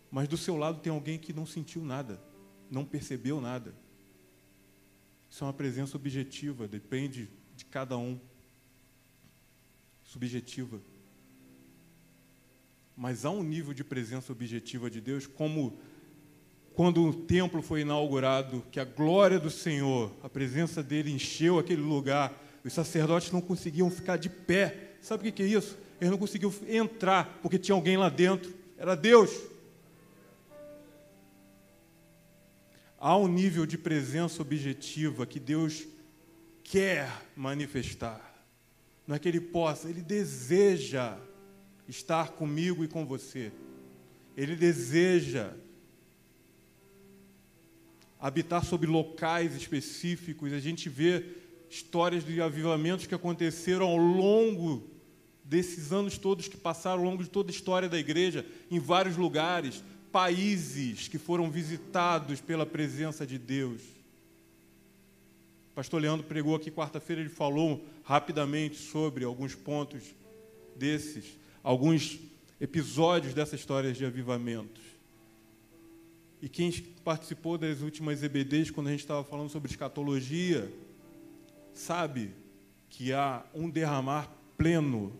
[0.09, 2.19] Mas do seu lado tem alguém que não sentiu nada,
[2.71, 3.71] não percebeu nada.
[5.29, 8.19] Isso é uma presença objetiva, depende de cada um.
[10.03, 10.79] Subjetiva
[12.99, 15.79] mas há um nível de presença objetiva de Deus, como
[16.73, 21.81] quando o templo foi inaugurado, que a glória do Senhor, a presença dele encheu aquele
[21.81, 24.95] lugar, os sacerdotes não conseguiam ficar de pé.
[25.01, 25.77] Sabe o que é isso?
[25.97, 28.53] Eles não conseguiam entrar porque tinha alguém lá dentro.
[28.77, 29.31] Era Deus.
[32.99, 35.87] Há um nível de presença objetiva que Deus
[36.69, 38.21] quer manifestar.
[39.07, 41.17] Não é que ele possa, ele deseja
[41.87, 43.51] estar comigo e com você.
[44.37, 45.51] Ele deseja
[48.19, 50.53] habitar sobre locais específicos.
[50.53, 51.25] A gente vê
[51.69, 54.87] histórias de avivamentos que aconteceram ao longo
[55.43, 59.17] desses anos todos que passaram, ao longo de toda a história da igreja, em vários
[59.17, 63.98] lugares, países que foram visitados pela presença de Deus.
[65.79, 70.13] Pastor Leandro pregou aqui quarta-feira, ele falou rapidamente sobre alguns pontos
[70.75, 72.19] desses alguns
[72.59, 74.83] episódios dessa história de avivamentos.
[76.41, 76.69] E quem
[77.01, 80.69] participou das últimas EBDs, quando a gente estava falando sobre escatologia,
[81.73, 82.31] sabe
[82.89, 85.13] que há um derramar pleno,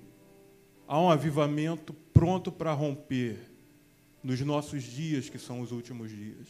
[0.85, 3.39] há um avivamento pronto para romper
[4.21, 6.47] nos nossos dias, que são os últimos dias.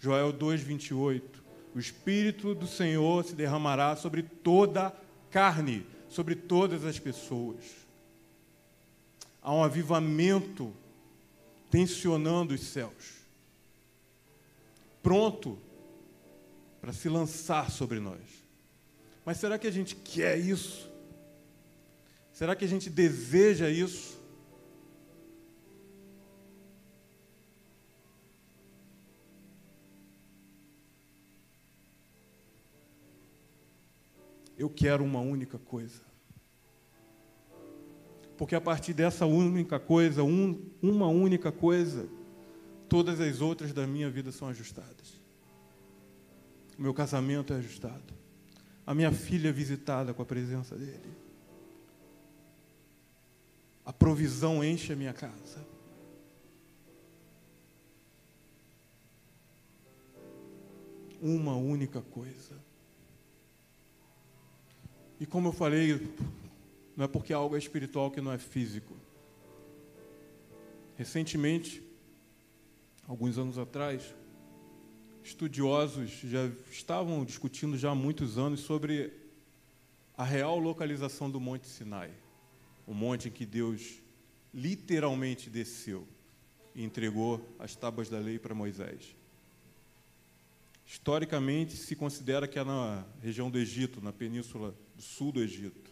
[0.00, 1.43] Joel 2:28.
[1.74, 4.94] O espírito do Senhor se derramará sobre toda
[5.30, 7.64] carne, sobre todas as pessoas.
[9.42, 10.72] Há um avivamento
[11.70, 13.24] tensionando os céus.
[15.02, 15.58] Pronto
[16.80, 18.20] para se lançar sobre nós.
[19.24, 20.88] Mas será que a gente quer isso?
[22.32, 24.13] Será que a gente deseja isso?
[34.56, 36.00] Eu quero uma única coisa.
[38.36, 42.08] Porque a partir dessa única coisa, um, uma única coisa,
[42.88, 45.20] todas as outras da minha vida são ajustadas.
[46.78, 48.12] O meu casamento é ajustado.
[48.86, 51.14] A minha filha é visitada com a presença dele.
[53.84, 55.64] A provisão enche a minha casa.
[61.20, 62.63] Uma única coisa.
[65.20, 66.00] E como eu falei,
[66.96, 68.94] não é porque algo é espiritual que não é físico.
[70.96, 71.82] Recentemente,
[73.06, 74.14] alguns anos atrás,
[75.22, 79.12] estudiosos já estavam discutindo já há muitos anos sobre
[80.16, 82.10] a real localização do Monte Sinai,
[82.86, 84.00] o monte em que Deus
[84.52, 86.06] literalmente desceu
[86.74, 89.16] e entregou as tábuas da lei para Moisés.
[90.86, 95.90] Historicamente, se considera que é na região do Egito, na península do sul do Egito.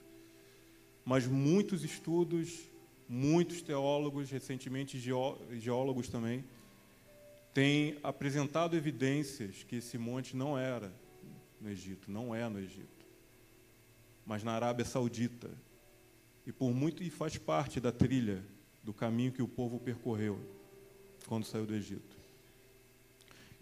[1.04, 2.60] Mas muitos estudos,
[3.08, 6.44] muitos teólogos, recentemente geólogos também,
[7.52, 10.92] têm apresentado evidências que esse monte não era
[11.60, 13.06] no Egito, não é no Egito,
[14.26, 15.50] mas na Arábia Saudita.
[16.46, 18.44] E por muito e faz parte da trilha
[18.82, 20.38] do caminho que o povo percorreu
[21.26, 22.21] quando saiu do Egito.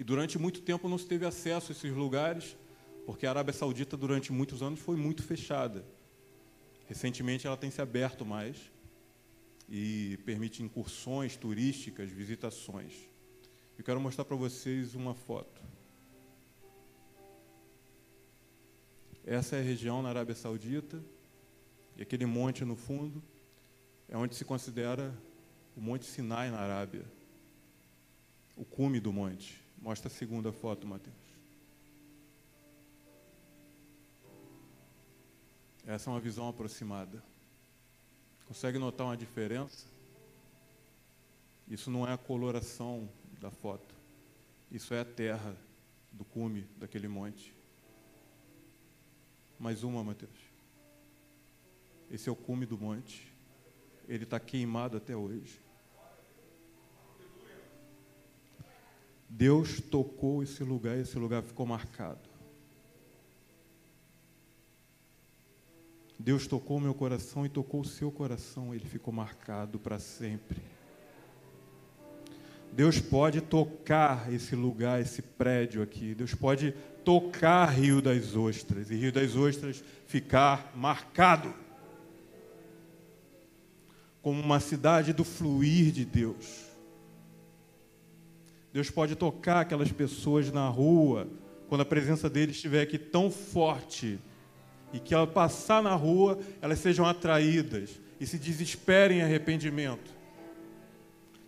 [0.01, 2.57] E durante muito tempo não se teve acesso a esses lugares,
[3.05, 5.85] porque a Arábia Saudita durante muitos anos foi muito fechada.
[6.89, 8.57] Recentemente ela tem se aberto mais
[9.69, 12.95] e permite incursões turísticas, visitações.
[13.77, 15.61] Eu quero mostrar para vocês uma foto.
[19.27, 21.05] Essa é a região na Arábia Saudita,
[21.95, 23.23] e aquele monte no fundo
[24.09, 25.15] é onde se considera
[25.77, 27.05] o Monte Sinai na Arábia,
[28.57, 29.60] o cume do monte.
[29.81, 31.17] Mostra a segunda foto, Mateus.
[35.87, 37.23] Essa é uma visão aproximada.
[38.47, 39.87] Consegue notar uma diferença?
[41.67, 43.09] Isso não é a coloração
[43.41, 43.95] da foto.
[44.71, 45.57] Isso é a terra
[46.13, 47.55] do cume daquele monte.
[49.59, 50.39] Mais uma, Mateus.
[52.11, 53.33] Esse é o cume do monte.
[54.09, 55.61] Ele está queimado até hoje.
[59.33, 62.29] Deus tocou esse lugar e esse lugar ficou marcado.
[66.19, 70.61] Deus tocou meu coração e tocou o seu coração, ele ficou marcado para sempre.
[72.73, 76.15] Deus pode tocar esse lugar, esse prédio aqui.
[76.15, 81.55] Deus pode tocar Rio das Ostras e Rio das Ostras ficar marcado
[84.21, 86.70] como uma cidade do fluir de Deus.
[88.73, 91.29] Deus pode tocar aquelas pessoas na rua,
[91.69, 94.19] quando a presença deles estiver aqui tão forte,
[94.93, 100.11] e que ao passar na rua elas sejam atraídas e se desesperem em arrependimento.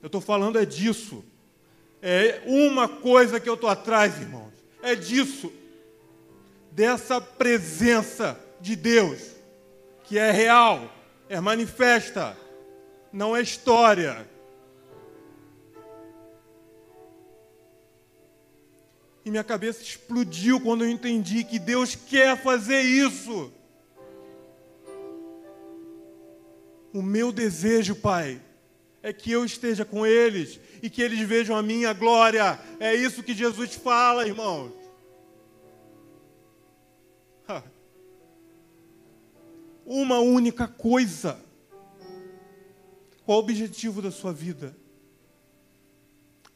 [0.01, 1.25] Eu estou falando é disso.
[2.01, 4.53] É uma coisa que eu estou atrás, irmãos.
[4.83, 5.53] É disso.
[6.73, 9.21] Dessa presença de Deus,
[10.05, 10.93] que é real,
[11.29, 12.37] é manifesta,
[13.13, 14.27] não é história,
[19.25, 23.53] E minha cabeça explodiu quando eu entendi que Deus quer fazer isso.
[26.93, 28.41] O meu desejo, Pai,
[29.03, 32.59] é que eu esteja com eles e que eles vejam a minha glória.
[32.81, 34.73] É isso que Jesus fala, irmãos.
[39.85, 41.39] Uma única coisa.
[43.25, 44.77] Qual o objetivo da sua vida?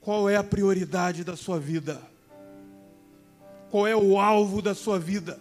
[0.00, 2.15] Qual é a prioridade da sua vida?
[3.76, 5.38] Qual é o alvo da sua vida?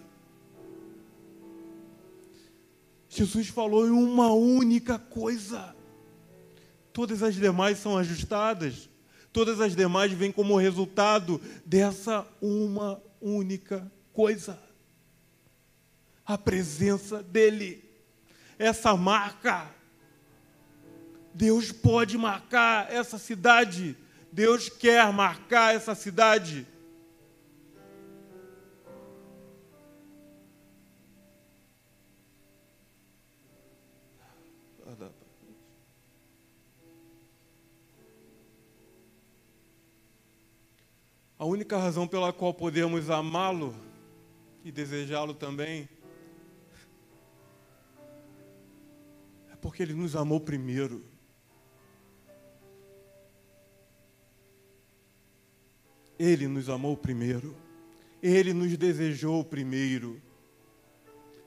[3.07, 5.73] Jesus falou em uma única coisa.
[6.91, 8.89] Todas as demais são ajustadas.
[9.31, 14.59] Todas as demais vêm como resultado dessa uma única coisa.
[16.25, 17.89] A presença dele.
[18.59, 19.73] Essa marca
[21.33, 23.95] Deus pode marcar essa cidade.
[24.29, 26.67] Deus quer marcar essa cidade.
[41.45, 43.75] A única razão pela qual podemos amá-lo
[44.63, 45.87] e desejá-lo também
[49.53, 51.05] é porque ele nos amou primeiro.
[56.17, 57.55] Ele nos amou primeiro.
[58.23, 60.19] Ele nos desejou primeiro.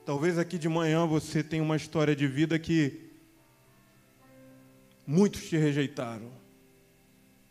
[0.05, 3.11] Talvez aqui de manhã você tenha uma história de vida que
[5.05, 6.31] muitos te rejeitaram.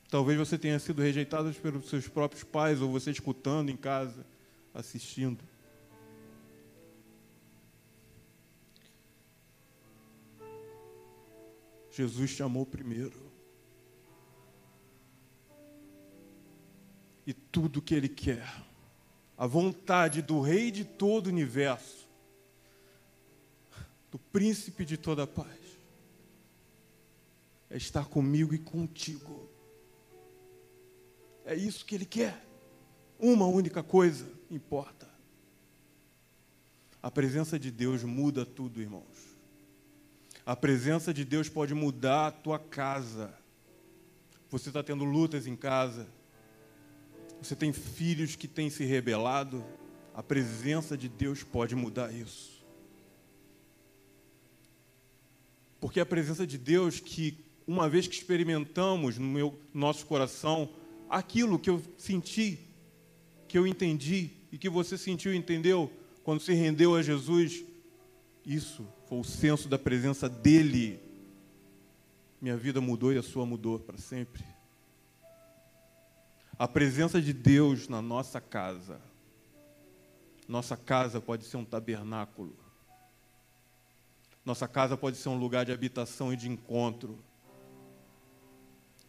[0.08, 4.26] Talvez você tenha sido rejeitado pelos seus próprios pais ou você escutando em casa,
[4.74, 5.44] assistindo.
[11.90, 13.28] Jesus te amou primeiro.
[17.28, 18.50] e tudo que Ele quer.
[19.36, 22.08] A vontade do Rei de todo o universo,
[24.10, 25.60] do Príncipe de toda a paz,
[27.68, 29.46] é estar comigo e contigo.
[31.48, 32.44] É isso que Ele quer.
[33.18, 35.08] Uma única coisa importa.
[37.02, 39.36] A presença de Deus muda tudo, irmãos.
[40.44, 43.32] A presença de Deus pode mudar a tua casa.
[44.50, 46.06] Você está tendo lutas em casa
[47.40, 49.64] você tem filhos que têm se rebelado,
[50.14, 52.58] a presença de Deus pode mudar isso.
[55.80, 60.68] Porque a presença de Deus que uma vez que experimentamos no meu nosso coração
[61.08, 62.58] aquilo que eu senti,
[63.46, 65.90] que eu entendi e que você sentiu e entendeu
[66.22, 67.64] quando se rendeu a Jesus,
[68.44, 71.00] isso foi o senso da presença dele.
[72.40, 74.44] Minha vida mudou e a sua mudou para sempre
[76.58, 79.00] a presença de Deus na nossa casa.
[80.48, 82.56] Nossa casa pode ser um tabernáculo.
[84.44, 87.18] Nossa casa pode ser um lugar de habitação e de encontro.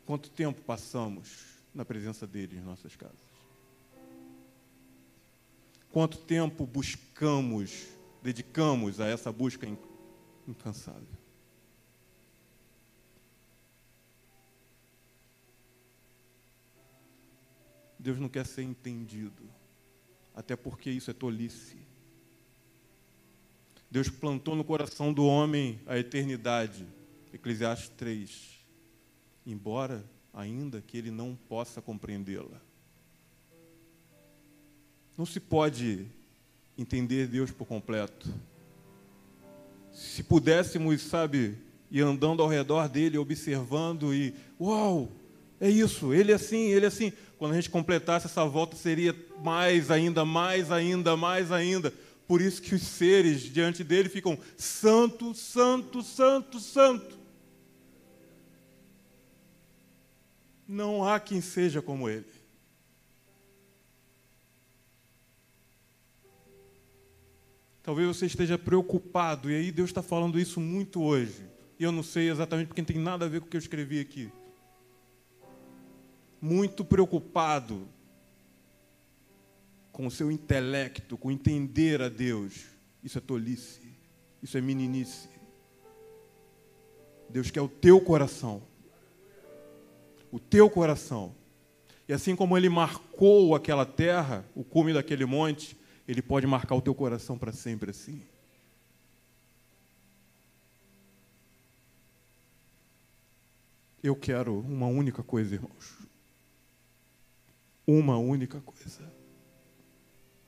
[0.06, 3.18] Quanto tempo passamos na presença dele em nossas casas?
[5.92, 7.88] Quanto tempo buscamos,
[8.22, 9.68] dedicamos a essa busca
[10.48, 11.20] incansável?
[17.98, 19.44] Deus não quer ser entendido,
[20.34, 21.78] até porque isso é tolice.
[23.92, 26.88] Deus plantou no coração do homem a eternidade,
[27.34, 28.60] Eclesiastes 3,
[29.46, 32.62] embora ainda que ele não possa compreendê-la.
[35.18, 36.06] Não se pode
[36.78, 38.34] entender Deus por completo.
[39.92, 41.58] Se pudéssemos, sabe,
[41.92, 45.12] ir andando ao redor dele, observando e, uau,
[45.60, 47.12] é isso, ele é assim, ele é assim.
[47.38, 51.94] Quando a gente completasse essa volta, seria mais ainda, mais ainda, mais ainda.
[52.28, 57.19] Por isso que os seres diante dele ficam santo, santo, santo, santo.
[60.70, 62.32] Não há quem seja como ele.
[67.84, 71.50] Talvez você esteja preocupado, e aí Deus está falando isso muito hoje.
[71.80, 73.60] E eu não sei exatamente porque não tem nada a ver com o que eu
[73.60, 74.32] escrevi aqui
[76.42, 77.88] muito preocupado
[79.92, 82.68] com o seu intelecto, com entender a Deus.
[83.04, 83.82] Isso é tolice,
[84.42, 85.30] isso é meninice.
[87.30, 88.62] Deus quer o teu coração.
[90.32, 91.36] O teu coração.
[92.08, 95.78] E assim como ele marcou aquela terra, o cume daquele monte,
[96.08, 98.22] ele pode marcar o teu coração para sempre assim.
[104.02, 106.10] Eu quero uma única coisa, irmãos
[107.90, 109.12] uma única coisa.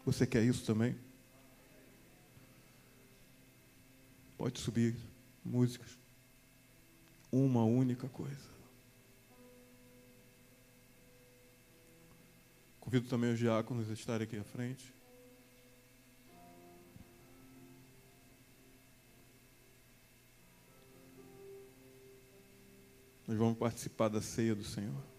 [0.05, 0.95] Você quer isso também?
[4.37, 4.95] Pode subir
[5.43, 5.97] músicas.
[7.31, 8.51] Uma única coisa.
[12.91, 14.93] Convido também os diáconos a estarem aqui à frente.
[23.25, 25.10] Nós vamos participar da ceia do Senhor.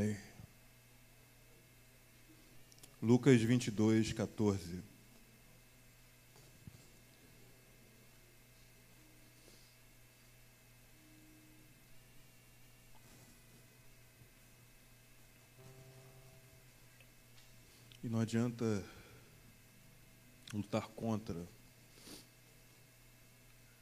[0.00, 0.16] Amém.
[3.02, 4.82] Lucas 22, 14.
[18.02, 18.64] E não adianta
[20.54, 21.46] lutar contra.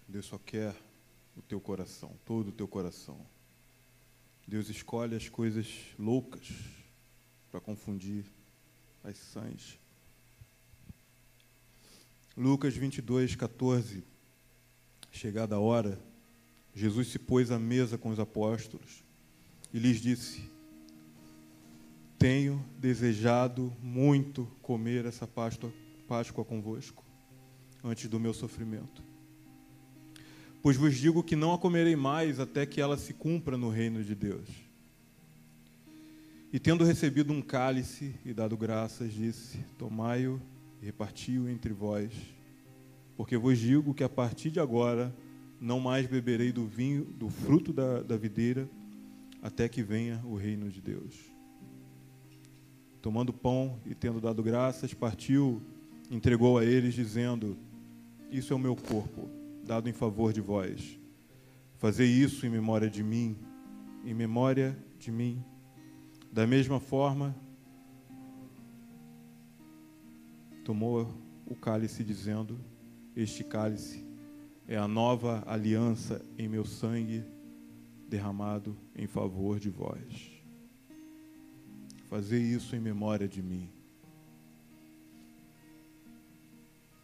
[0.08, 0.74] Deus só quer
[1.36, 3.37] o teu coração, todo o teu coração.
[4.48, 5.66] Deus escolhe as coisas
[5.98, 6.48] loucas
[7.50, 8.24] para confundir
[9.04, 9.78] as sãs.
[12.34, 14.02] Lucas 22, 14.
[15.12, 16.00] Chegada a hora,
[16.74, 19.04] Jesus se pôs à mesa com os apóstolos
[19.70, 20.50] e lhes disse:
[22.18, 25.70] Tenho desejado muito comer essa Páscoa,
[26.08, 27.04] Páscoa convosco,
[27.84, 29.07] antes do meu sofrimento.
[30.60, 34.02] Pois vos digo que não a comerei mais até que ela se cumpra no reino
[34.02, 34.48] de Deus.
[36.52, 40.40] E tendo recebido um cálice e dado graças, disse: Tomai-o
[40.82, 42.10] e reparti-o entre vós,
[43.16, 45.14] porque vos digo que a partir de agora
[45.60, 48.68] não mais beberei do vinho, do fruto da, da videira,
[49.42, 51.14] até que venha o reino de Deus.
[53.00, 55.62] Tomando pão e tendo dado graças, partiu,
[56.10, 57.56] entregou a eles, dizendo:
[58.28, 59.37] Isso é o meu corpo
[59.68, 60.98] dado em favor de vós.
[61.76, 63.36] Fazei isso em memória de mim,
[64.02, 65.44] em memória de mim.
[66.32, 67.36] Da mesma forma,
[70.64, 71.06] tomou
[71.46, 72.58] o cálice, dizendo:
[73.14, 74.02] Este cálice
[74.66, 77.22] é a nova aliança em meu sangue,
[78.08, 80.32] derramado em favor de vós.
[82.08, 83.68] Fazei isso em memória de mim.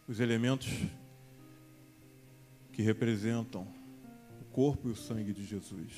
[0.07, 0.67] Os elementos
[2.75, 3.65] que representam
[4.41, 5.93] o corpo e o sangue de Jesus.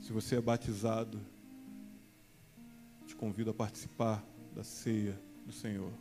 [0.00, 1.20] Se você é batizado,
[3.06, 5.92] te convido a participar da ceia do Senhor.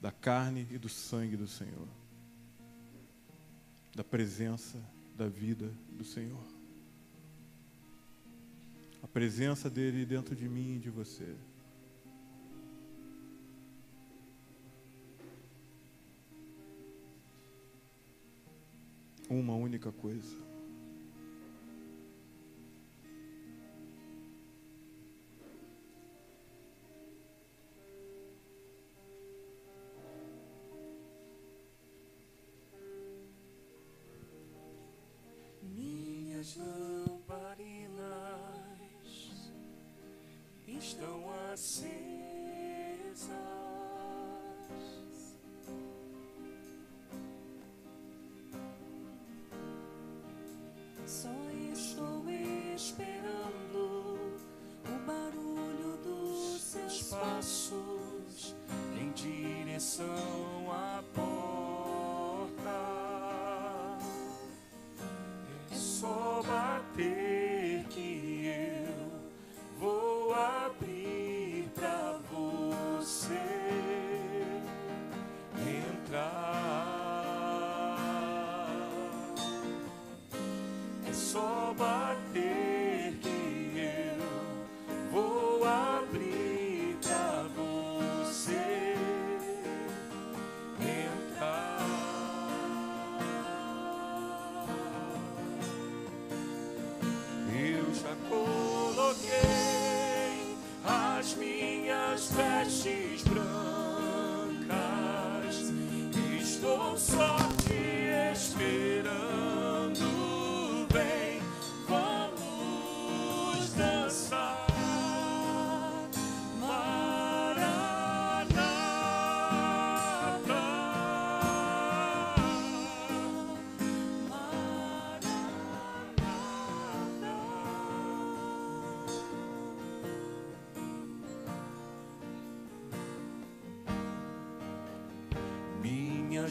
[0.00, 1.88] Da carne e do sangue do Senhor.
[3.96, 4.80] Da presença
[5.16, 6.44] da vida do Senhor.
[9.02, 11.34] A presença dele dentro de mim e de você.
[19.46, 20.36] Uma única coisa.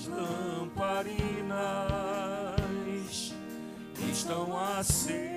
[0.07, 1.15] Lamparinas
[4.11, 5.34] estão acesas.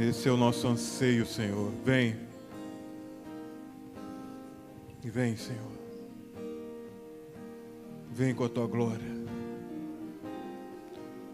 [0.00, 1.70] Esse é o nosso anseio, Senhor.
[1.84, 2.16] Vem.
[5.04, 5.72] E vem, Senhor.
[8.10, 9.10] Vem com a tua glória.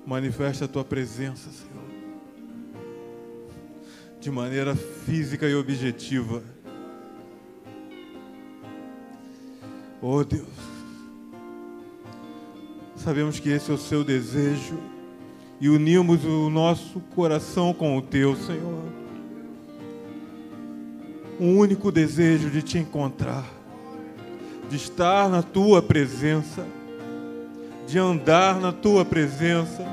[0.04, 1.86] Manifesta a tua presença, Senhor.
[4.18, 6.42] De maneira física e objetiva.
[10.02, 10.48] Oh Deus.
[12.96, 14.95] Sabemos que esse é o seu desejo
[15.60, 18.82] e unimos o nosso coração com o teu, Senhor.
[21.40, 23.44] Um único desejo de te encontrar,
[24.68, 26.66] de estar na tua presença,
[27.86, 29.84] de andar na tua presença,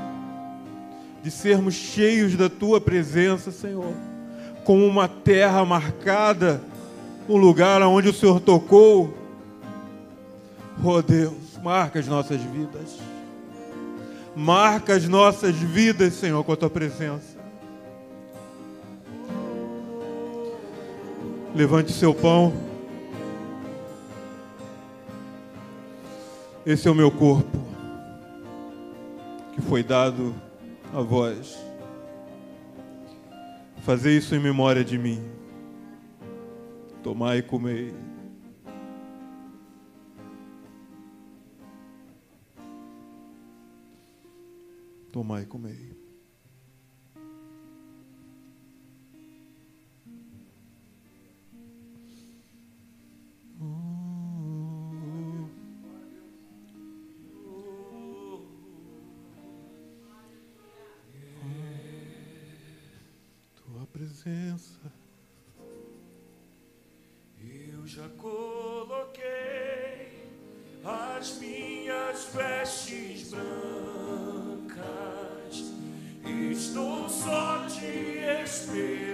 [1.22, 3.92] de sermos cheios da tua presença, Senhor,
[4.64, 6.62] como uma terra marcada,
[7.28, 9.14] um lugar onde o Senhor tocou.
[10.82, 13.13] Oh Deus, marca as nossas vidas.
[14.36, 17.38] Marca as nossas vidas, Senhor, com a tua presença.
[21.54, 22.52] Levante seu pão.
[26.66, 27.58] Esse é o meu corpo,
[29.54, 30.34] que foi dado
[30.92, 31.58] a vós.
[33.82, 35.22] Fazer isso em memória de mim.
[37.02, 37.94] Tomai e comei.
[45.14, 45.94] Tomai e comei.
[63.92, 64.92] Presença.
[67.40, 69.22] Eu já coloquei
[70.84, 73.63] as minhas vestes brancas
[76.50, 79.13] Estou só te esperando.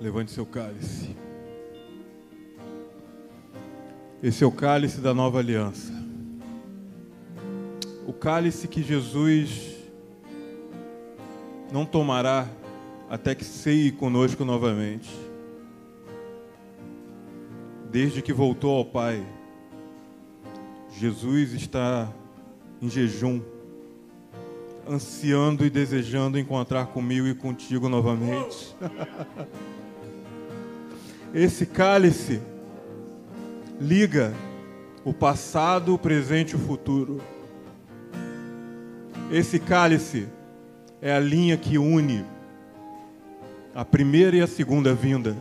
[0.00, 1.16] Levante seu cálice.
[4.22, 5.92] Esse é o cálice da nova aliança.
[8.06, 9.76] O cálice que Jesus
[11.72, 12.48] não tomará
[13.10, 15.10] até que ceie conosco novamente.
[17.90, 19.24] Desde que voltou ao Pai,
[20.96, 22.12] Jesus está
[22.80, 23.40] em jejum,
[24.88, 28.74] ansiando e desejando encontrar comigo e contigo novamente.
[31.34, 32.40] Esse cálice
[33.80, 34.32] liga
[35.04, 37.20] o passado, o presente e o futuro.
[39.30, 40.28] Esse cálice
[41.00, 42.24] é a linha que une
[43.74, 45.36] a primeira e a segunda vinda,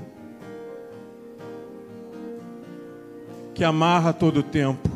[3.55, 4.87] que amarra todo o tempo.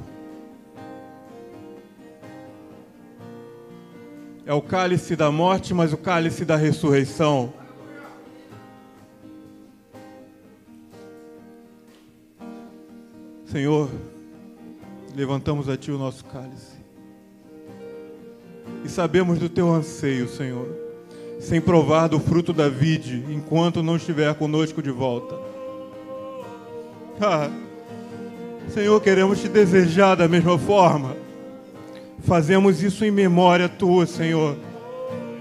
[4.45, 7.51] É o cálice da morte, mas o cálice da ressurreição.
[13.61, 13.91] Senhor,
[15.15, 16.81] levantamos a Ti o nosso cálice.
[18.83, 20.67] e sabemos do teu anseio, Senhor,
[21.39, 25.37] sem provar do fruto da vide enquanto não estiver conosco de volta.
[27.21, 27.51] Ah,
[28.67, 31.15] Senhor, queremos te desejar da mesma forma.
[32.23, 34.57] Fazemos isso em memória tua, Senhor.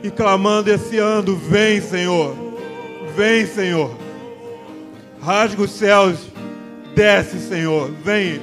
[0.03, 2.37] E clamando esse ano, vem, Senhor.
[3.17, 3.97] Vem, Senhor.
[5.23, 6.30] Rasga os céus.
[7.01, 7.91] Desce, Senhor.
[8.05, 8.43] Vem.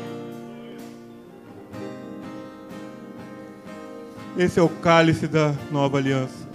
[4.36, 6.50] Esse é o cálice da nova aliança.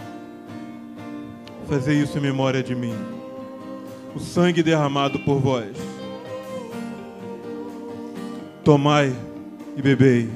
[1.68, 2.96] Fazer isso em memória de mim.
[4.16, 5.76] O sangue derramado por vós.
[8.64, 9.14] Tomai
[9.76, 10.28] e bebei.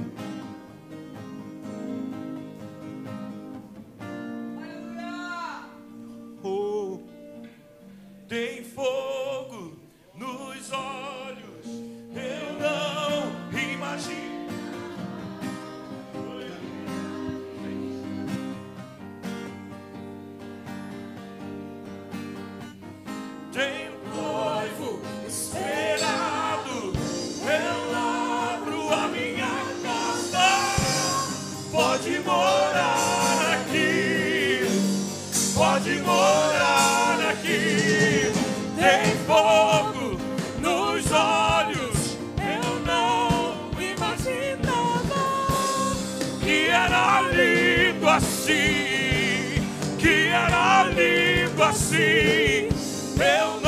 [51.96, 52.68] Assim.
[53.16, 53.65] Meu noivo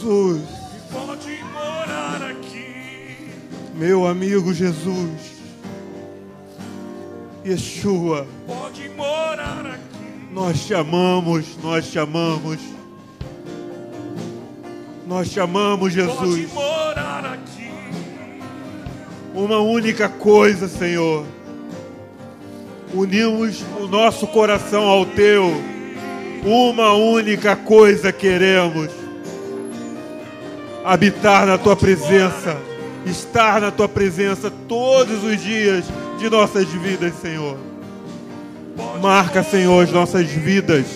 [0.00, 0.40] Jesus,
[0.90, 3.16] Pode morar aqui.
[3.74, 5.10] meu amigo Jesus,
[7.44, 10.32] Yeshua, Pode morar aqui.
[10.32, 12.58] nós te amamos, nós te amamos.
[15.06, 16.52] Nós te amamos, Pode Jesus.
[16.52, 17.70] morar aqui.
[19.34, 21.26] Uma única coisa, Senhor.
[22.94, 25.50] Unimos o nosso coração ao teu.
[26.44, 28.99] Uma única coisa queremos:
[30.84, 32.56] habitar na tua presença,
[33.04, 35.84] estar na tua presença todos os dias
[36.18, 37.56] de nossas vidas, Senhor.
[39.00, 40.86] Marca, Senhor, as nossas vidas,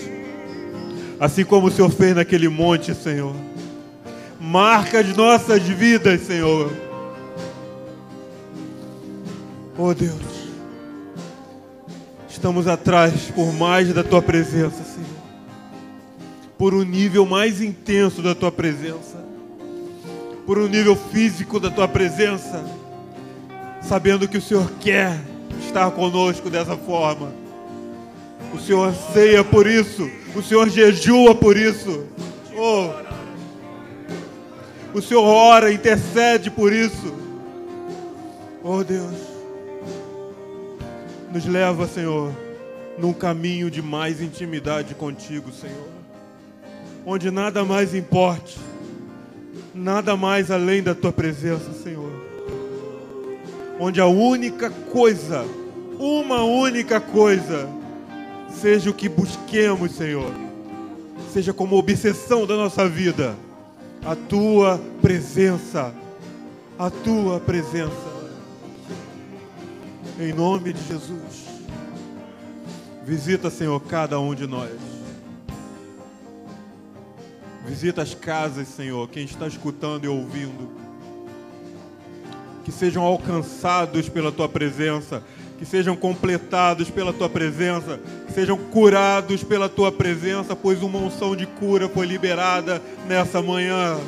[1.21, 3.35] assim como o Senhor fez naquele monte, Senhor.
[4.41, 6.73] Marca as nossas vidas, Senhor.
[9.77, 10.23] Oh Deus,
[12.29, 15.25] estamos atrás por mais da tua presença, Senhor.
[16.57, 19.34] Por um nível mais intenso da tua presença.
[20.47, 22.65] Por um nível físico da tua presença.
[23.83, 25.19] Sabendo que o Senhor quer
[25.61, 27.33] estar conosco dessa forma.
[28.53, 30.09] O Senhor anseia por isso.
[30.35, 32.07] O Senhor jejua por isso.
[32.57, 32.91] Oh.
[34.97, 37.13] O Senhor ora, intercede por isso.
[38.63, 39.15] Oh Deus.
[41.33, 42.33] Nos leva, Senhor,
[42.97, 45.89] num caminho de mais intimidade contigo, Senhor.
[47.05, 48.57] Onde nada mais importe,
[49.75, 52.13] nada mais além da tua presença, Senhor.
[53.81, 55.45] Onde a única coisa,
[55.99, 57.69] uma única coisa,
[58.49, 60.31] seja o que busquemos, Senhor.
[61.33, 63.35] Seja como obsessão da nossa vida,
[64.05, 65.93] a tua presença,
[66.79, 68.15] a tua presença.
[70.21, 71.45] Em nome de Jesus.
[73.05, 74.94] Visita, Senhor, cada um de nós.
[77.67, 80.69] Visita as casas, Senhor, quem está escutando e ouvindo.
[82.63, 85.23] Que sejam alcançados pela tua presença,
[85.59, 91.35] que sejam completados pela tua presença, que sejam curados pela tua presença, pois uma unção
[91.35, 93.99] de cura foi liberada nessa manhã.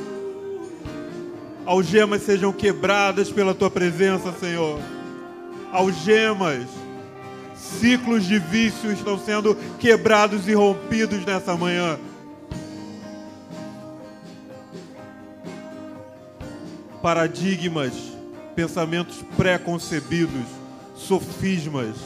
[1.64, 4.78] Algemas sejam quebradas pela tua presença, Senhor.
[5.72, 6.66] Algemas,
[7.54, 11.98] ciclos de vício estão sendo quebrados e rompidos nessa manhã.
[17.02, 17.92] Paradigmas,
[18.54, 20.46] pensamentos pré-concebidos
[20.96, 21.96] sofismas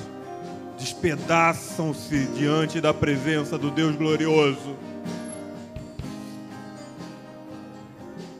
[0.79, 4.77] despedaçam-se diante da presença do Deus glorioso.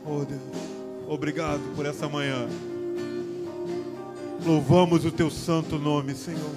[0.05, 0.41] Oh Deus,
[1.07, 2.49] obrigado por essa manhã.
[4.45, 6.55] Louvamos o teu santo nome, Senhor.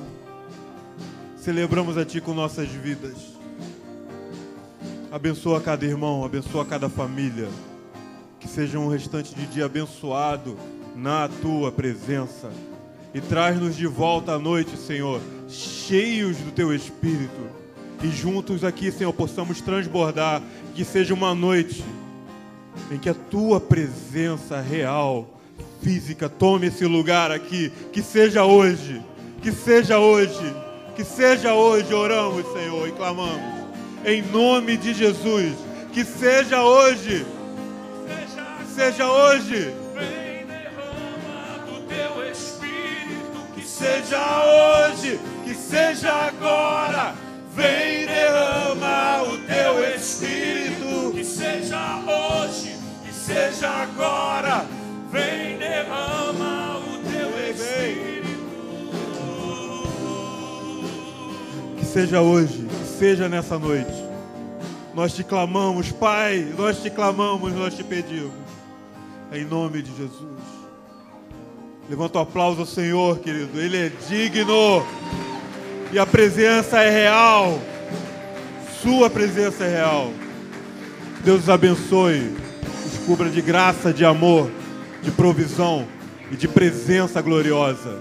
[1.35, 3.33] Celebramos a ti com nossas vidas.
[5.11, 7.49] Abençoa cada irmão, abençoa cada família.
[8.43, 10.57] Que seja um restante de dia abençoado
[10.93, 12.51] na tua presença.
[13.13, 17.49] E traz-nos de volta à noite, Senhor, cheios do teu espírito.
[18.03, 20.41] E juntos aqui, Senhor, possamos transbordar.
[20.75, 21.85] Que seja uma noite
[22.91, 25.39] em que a tua presença real,
[25.81, 27.71] física, tome esse lugar aqui.
[27.93, 29.01] Que seja hoje,
[29.41, 30.53] que seja hoje,
[30.97, 33.63] que seja hoje, oramos, Senhor, e clamamos.
[34.05, 35.53] Em nome de Jesus,
[35.93, 37.25] que seja hoje,
[38.73, 39.71] seja hoje.
[39.93, 47.13] Vem derrama do teu espírito, que seja hoje, que seja agora.
[47.55, 54.65] Vem derrama o teu espírito, que seja hoje, que seja agora.
[55.11, 58.23] vem derrama o teu espírito.
[61.77, 64.03] Que seja hoje, que seja nessa noite.
[64.95, 68.42] Nós te clamamos, Pai, nós te clamamos, nós te pedimos.
[69.33, 70.39] Em nome de Jesus.
[71.89, 73.59] Levanta o aplauso ao Senhor, querido.
[73.59, 74.85] Ele é digno.
[75.91, 77.59] E a presença é real.
[78.83, 80.11] Sua presença é real.
[81.23, 82.31] Deus os abençoe.
[82.85, 84.51] Os cubra de graça, de amor,
[85.01, 85.87] de provisão
[86.31, 87.99] e de presença gloriosa.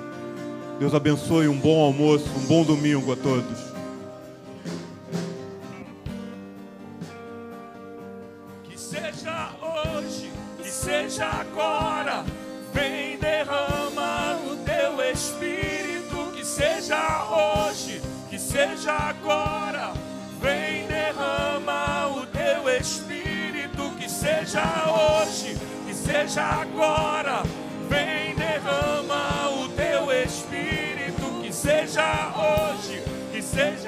[0.78, 3.61] Deus abençoe um bom almoço, um bom domingo a todos.
[11.12, 12.24] Seja agora,
[12.72, 16.32] vem derrama o teu espírito.
[16.34, 18.00] Que seja hoje,
[18.30, 19.92] que seja agora,
[20.40, 23.90] vem derrama o teu espírito.
[23.98, 27.42] Que seja hoje, que seja agora,
[27.90, 31.42] vem derrama o teu espírito.
[31.42, 33.81] Que seja hoje, que seja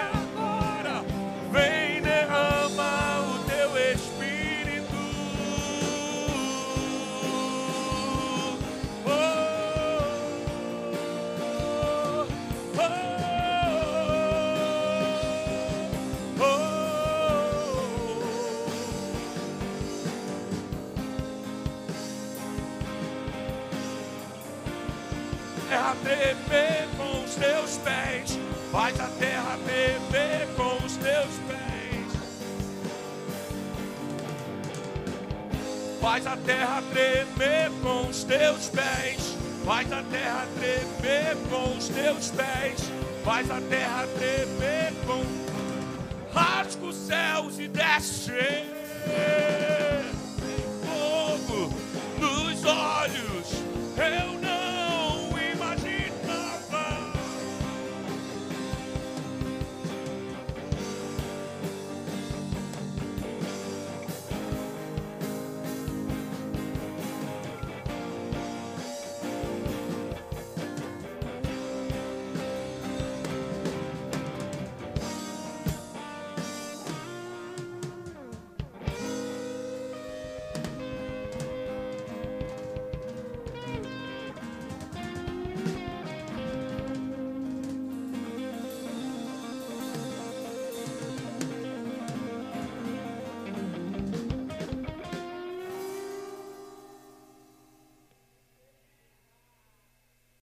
[36.05, 39.35] Faz a terra tremer com os teus pés.
[39.65, 42.93] Faz a terra tremer com os teus pés.
[43.25, 45.25] Faz a terra tremer com.
[46.39, 48.33] Rasga os céus e desce.
[50.85, 51.73] Fogo
[52.21, 53.65] nos olhos.
[53.97, 54.44] Eu